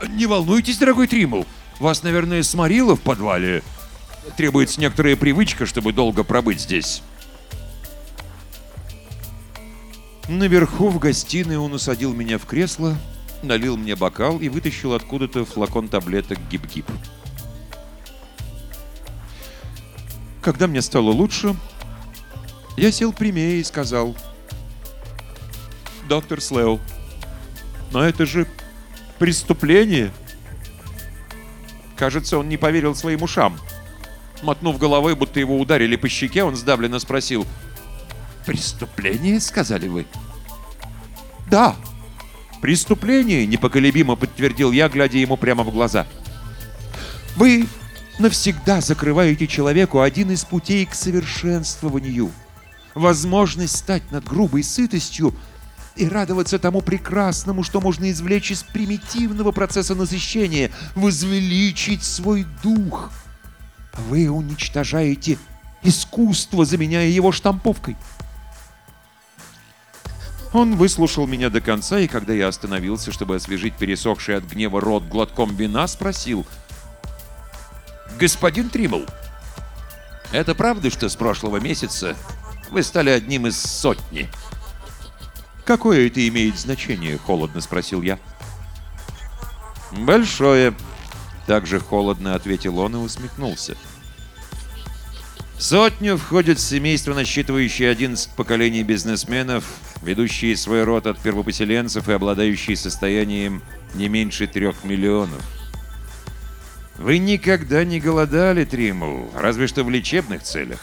«Не 0.09 0.27
волнуйтесь, 0.27 0.79
дорогой 0.79 1.09
Тримл, 1.09 1.47
вас, 1.79 2.03
наверное, 2.03 2.43
сморило 2.43 2.97
в 2.97 3.01
подвале. 3.01 3.63
Требуется 4.37 4.81
некоторая 4.81 5.17
привычка, 5.17 5.67
чтобы 5.67 5.93
долго 5.93 6.25
пробыть 6.25 6.61
здесь». 6.61 7.03
Наверху 10.29 10.89
в 10.89 10.99
гостиной 10.99 11.57
он 11.57 11.73
усадил 11.73 12.13
меня 12.13 12.39
в 12.39 12.47
кресло, 12.47 12.97
налил 13.43 13.77
мне 13.77 13.97
бокал 13.97 14.39
и 14.39 14.49
вытащил 14.49 14.95
откуда-то 14.95 15.45
флакон 15.45 15.89
таблеток 15.89 16.39
гиб-гиб. 16.51 16.87
Когда 20.43 20.67
мне 20.67 20.81
стало 20.81 21.11
лучше, 21.11 21.55
я 22.77 22.91
сел 22.93 23.13
прямее 23.13 23.61
и 23.61 23.65
сказал, 23.65 24.17
«Доктор 26.09 26.41
Слео, 26.41 26.79
но 27.93 28.03
это 28.03 28.25
же 28.25 28.47
преступление!» 29.19 30.13
Кажется, 31.97 32.39
он 32.39 32.49
не 32.49 32.57
поверил 32.57 32.95
своим 32.95 33.23
ушам. 33.23 33.59
Мотнув 34.43 34.79
головой, 34.79 35.15
будто 35.15 35.39
его 35.39 35.59
ударили 35.59 35.97
по 35.97 36.09
щеке, 36.09 36.43
он 36.43 36.57
сдавленно 36.57 36.99
спросил, 36.99 37.47
«Преступление, 38.47 39.41
сказали 39.41 39.89
вы?» 39.89 40.07
«Да, 41.51 41.77
преступление»,— 42.61 43.47
непоколебимо 43.47 44.17
подтвердил 44.17 44.73
я, 44.73 44.89
глядя 44.89 45.19
ему 45.19 45.37
прямо 45.37 45.63
в 45.63 45.71
глаза. 45.71 46.07
«Вы 47.37 47.67
навсегда 48.19 48.81
закрываете 48.81 49.47
человеку 49.47 50.01
один 50.01 50.31
из 50.31 50.45
путей 50.45 50.87
к 50.87 50.95
совершенствованию. 50.95 52.31
Возможность 52.95 53.77
стать 53.77 54.11
над 54.11 54.25
грубой 54.25 54.63
сытостью 54.63 55.35
и 55.97 56.09
радоваться 56.09 56.59
тому 56.59 56.81
прекрасному, 56.81 57.63
что 57.63 57.81
можно 57.81 58.11
извлечь 58.11 58.51
из 58.51 58.63
примитивного 58.63 59.53
процесса 59.53 59.95
насыщения, 59.95 60.71
возвеличить 60.95 62.05
свой 62.05 62.47
дух. 62.63 63.11
Вы 64.09 64.29
уничтожаете 64.29 65.39
искусство, 65.83 66.65
заменяя 66.65 67.09
его 67.09 67.33
штамповкой. 67.33 67.97
Он 70.53 70.75
выслушал 70.75 71.27
меня 71.27 71.49
до 71.49 71.61
конца, 71.61 72.01
и 72.01 72.09
когда 72.09 72.33
я 72.33 72.49
остановился, 72.49 73.13
чтобы 73.13 73.37
освежить 73.37 73.75
пересохший 73.77 74.37
от 74.37 74.45
гнева 74.45 74.81
рот 74.81 75.05
глотком 75.05 75.55
вина, 75.55 75.87
спросил. 75.87 76.45
«Господин 78.19 78.69
Тримл, 78.69 79.07
это 80.33 80.55
правда, 80.55 80.91
что 80.91 81.09
с 81.09 81.15
прошлого 81.15 81.59
месяца 81.59 82.17
вы 82.71 82.83
стали 82.83 83.11
одним 83.11 83.47
из 83.47 83.61
сотни?» 83.61 84.29
«Какое 85.65 86.09
это 86.09 86.27
имеет 86.27 86.59
значение?»— 86.59 87.17
холодно 87.27 87.61
спросил 87.61 88.03
я. 88.03 88.19
«Большое»,— 89.93 90.75
также 91.47 91.79
холодно 91.79 92.35
ответил 92.35 92.81
он 92.81 92.97
и 92.97 92.99
усмехнулся. 92.99 93.77
В 95.61 95.63
сотню 95.63 96.17
входит 96.17 96.59
семейство, 96.59 97.13
насчитывающее 97.13 97.91
11 97.91 98.31
поколений 98.31 98.83
бизнесменов, 98.83 99.63
ведущие 100.01 100.57
свой 100.57 100.85
род 100.85 101.07
от 101.07 101.19
первопоселенцев 101.19 102.09
и 102.09 102.13
обладающие 102.13 102.79
состоянием 102.79 103.63
не 103.93 104.09
меньше 104.09 104.47
трех 104.47 104.85
миллионов. 104.85 105.43
Вы 106.97 107.19
никогда 107.19 107.85
не 107.85 108.01
голодали, 108.01 108.65
Тримл, 108.65 109.31
разве 109.35 109.67
что 109.67 109.85
в 109.85 109.91
лечебных 109.91 110.45
целях. 110.45 110.81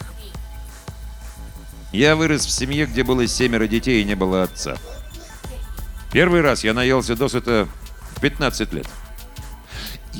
Я 1.91 2.15
вырос 2.15 2.45
в 2.45 2.51
семье, 2.51 2.85
где 2.85 3.03
было 3.03 3.25
семеро 3.25 3.65
детей 3.65 4.03
и 4.03 4.05
не 4.05 4.13
было 4.13 4.43
отца. 4.43 4.77
Первый 6.11 6.41
раз 6.41 6.63
я 6.63 6.75
наелся 6.75 7.15
досыта 7.15 7.67
в 8.15 8.21
15 8.21 8.73
лет. 8.73 8.87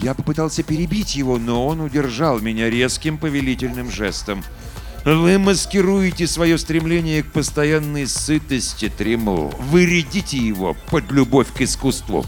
Я 0.01 0.13
попытался 0.13 0.62
перебить 0.62 1.15
его, 1.15 1.39
но 1.39 1.65
он 1.65 1.81
удержал 1.81 2.39
меня 2.39 2.69
резким 2.69 3.17
повелительным 3.17 3.89
жестом. 3.89 4.43
Вы 5.03 5.39
маскируете 5.39 6.27
свое 6.27 6.57
стремление 6.60 7.23
к 7.23 7.31
постоянной 7.31 8.05
сытости, 8.05 8.89
Тримл. 8.89 9.53
Вы 9.57 9.86
редите 9.86 10.38
его 10.38 10.75
под 10.91 11.12
любовь 11.12 11.47
к 11.51 11.62
искусству. 11.62 12.25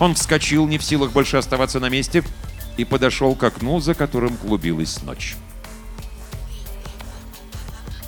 Он 0.00 0.14
вскочил, 0.14 0.66
не 0.66 0.78
в 0.78 0.82
силах 0.82 1.12
больше 1.12 1.36
оставаться 1.36 1.78
на 1.78 1.88
месте, 1.88 2.24
и 2.76 2.84
подошел 2.84 3.36
к 3.36 3.44
окну, 3.44 3.78
за 3.80 3.94
которым 3.94 4.36
клубилась 4.36 5.02
ночь. 5.02 5.36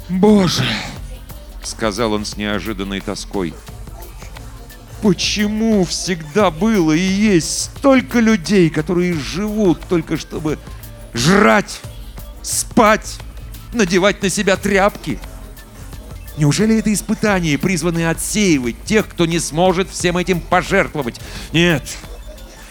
«Боже!»— 0.08 0.66
сказал 1.62 2.14
он 2.14 2.24
с 2.24 2.36
неожиданной 2.36 3.00
тоской— 3.00 3.54
Почему 5.02 5.84
всегда 5.84 6.50
было 6.50 6.92
и 6.92 7.00
есть 7.00 7.64
столько 7.76 8.20
людей, 8.20 8.68
которые 8.68 9.14
живут 9.14 9.80
только 9.88 10.18
чтобы 10.18 10.58
жрать, 11.14 11.80
спать, 12.42 13.18
надевать 13.72 14.22
на 14.22 14.28
себя 14.28 14.56
тряпки? 14.56 15.18
Неужели 16.36 16.78
это 16.78 16.92
испытание, 16.92 17.58
призванное 17.58 18.10
отсеивать 18.10 18.82
тех, 18.84 19.08
кто 19.08 19.26
не 19.26 19.38
сможет 19.38 19.88
всем 19.88 20.16
этим 20.18 20.40
пожертвовать? 20.40 21.20
Нет, 21.52 21.82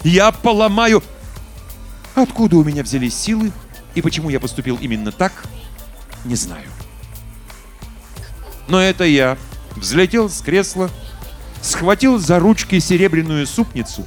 я 0.04 0.32
поломаю... 0.32 1.04
Откуда 2.16 2.58
у 2.58 2.64
меня 2.64 2.84
взялись 2.84 3.16
силы 3.16 3.52
и 3.96 4.02
почему 4.02 4.30
я 4.30 4.40
поступил 4.40 4.78
именно 4.82 5.12
так, 5.12 5.32
не 6.26 6.36
знаю. 6.36 6.68
Но 8.68 8.82
это 8.82 9.04
я 9.04 9.38
взлетел 9.76 10.30
с 10.30 10.42
кресла, 10.42 10.90
схватил 11.62 12.18
за 12.18 12.40
ручки 12.40 12.80
серебряную 12.80 13.46
супницу, 13.48 14.06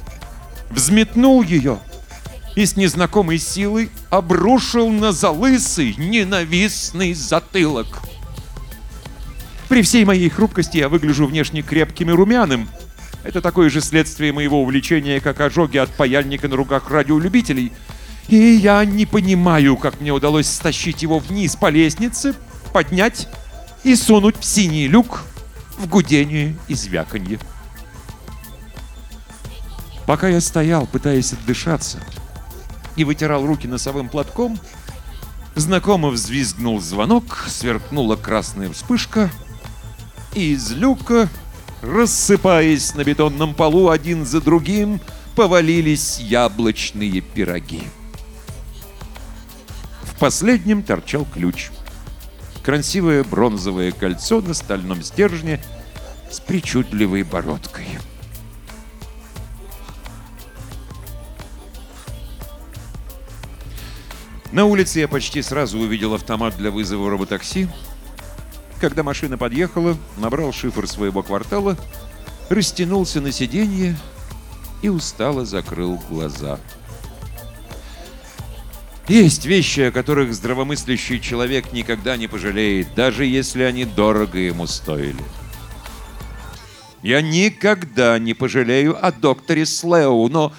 взметнул 0.69 1.43
ее 1.43 1.79
и 2.55 2.65
с 2.65 2.75
незнакомой 2.75 3.39
силой 3.39 3.89
обрушил 4.09 4.89
на 4.89 5.11
залысый 5.11 5.95
ненавистный 5.97 7.13
затылок. 7.13 8.01
При 9.69 9.81
всей 9.81 10.05
моей 10.05 10.29
хрупкости 10.29 10.77
я 10.77 10.89
выгляжу 10.89 11.25
внешне 11.25 11.61
крепким 11.61 12.09
и 12.11 12.13
румяным. 12.13 12.69
Это 13.23 13.41
такое 13.41 13.69
же 13.69 13.81
следствие 13.81 14.33
моего 14.33 14.61
увлечения, 14.61 15.19
как 15.19 15.39
ожоги 15.39 15.77
от 15.77 15.89
паяльника 15.89 16.47
на 16.47 16.55
руках 16.55 16.91
радиолюбителей. 16.91 17.71
И 18.27 18.35
я 18.35 18.85
не 18.85 19.05
понимаю, 19.05 19.77
как 19.77 19.99
мне 19.99 20.11
удалось 20.11 20.47
стащить 20.47 21.01
его 21.01 21.19
вниз 21.19 21.55
по 21.55 21.69
лестнице, 21.69 22.35
поднять 22.71 23.27
и 23.83 23.95
сунуть 23.95 24.37
в 24.37 24.45
синий 24.45 24.87
люк 24.87 25.23
в 25.77 25.87
гудение 25.87 26.55
и 26.67 26.75
звяканье. 26.75 27.39
Пока 30.05 30.27
я 30.27 30.41
стоял, 30.41 30.85
пытаясь 30.85 31.33
отдышаться, 31.33 31.99
и 32.95 33.03
вытирал 33.03 33.45
руки 33.45 33.67
носовым 33.67 34.09
платком, 34.09 34.59
знакомо 35.55 36.09
взвизгнул 36.09 36.81
звонок, 36.81 37.45
сверкнула 37.47 38.15
красная 38.15 38.71
вспышка, 38.71 39.31
и 40.35 40.53
из 40.53 40.71
люка, 40.71 41.29
рассыпаясь 41.81 42.95
на 42.95 43.03
бетонном 43.03 43.53
полу 43.55 43.89
один 43.89 44.25
за 44.25 44.41
другим, 44.41 44.99
повалились 45.35 46.19
яблочные 46.19 47.21
пироги. 47.21 47.83
В 50.03 50.19
последнем 50.19 50.83
торчал 50.83 51.25
ключ— 51.25 51.71
красивое 52.63 53.23
бронзовое 53.23 53.91
кольцо 53.91 54.41
на 54.41 54.53
стальном 54.53 55.03
стержне 55.03 55.61
с 56.31 56.39
причудливой 56.39 57.23
бородкой. 57.23 57.99
На 64.51 64.65
улице 64.65 64.99
я 64.99 65.07
почти 65.07 65.41
сразу 65.41 65.79
увидел 65.79 66.13
автомат 66.13 66.55
для 66.57 66.71
вызова 66.71 67.09
роботакси. 67.09 67.69
Когда 68.79 69.01
машина 69.01 69.37
подъехала, 69.37 69.97
набрал 70.17 70.53
шифр 70.53 70.87
своего 70.87 71.23
квартала, 71.23 71.75
растянулся 72.49 73.19
на 73.19 73.31
сиденье 73.31 73.97
и 74.83 74.89
устало 74.89 75.43
закрыл 75.43 75.99
глаза. 76.09 76.59
Есть 79.07 79.45
вещи, 79.45 79.81
о 79.81 79.91
которых 79.91 80.33
здравомыслящий 80.33 81.19
человек 81.19 81.73
никогда 81.73 82.15
не 82.15 82.27
пожалеет, 82.27 82.93
даже 82.95 83.25
если 83.25 83.63
они 83.63 83.83
дорого 83.83 84.37
ему 84.37 84.65
стоили. 84.65 85.23
Я 87.01 87.21
никогда 87.21 88.17
не 88.17 88.33
пожалею 88.33 88.97
о 89.05 89.11
докторе 89.11 89.65
Слеу, 89.65 90.29
но... 90.29 90.53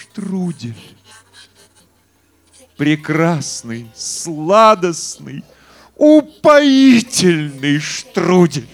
Штрудель. 0.00 0.74
Прекрасный, 2.78 3.90
сладостный, 3.94 5.44
упоительный 5.96 7.78
штрудель. 7.78 8.66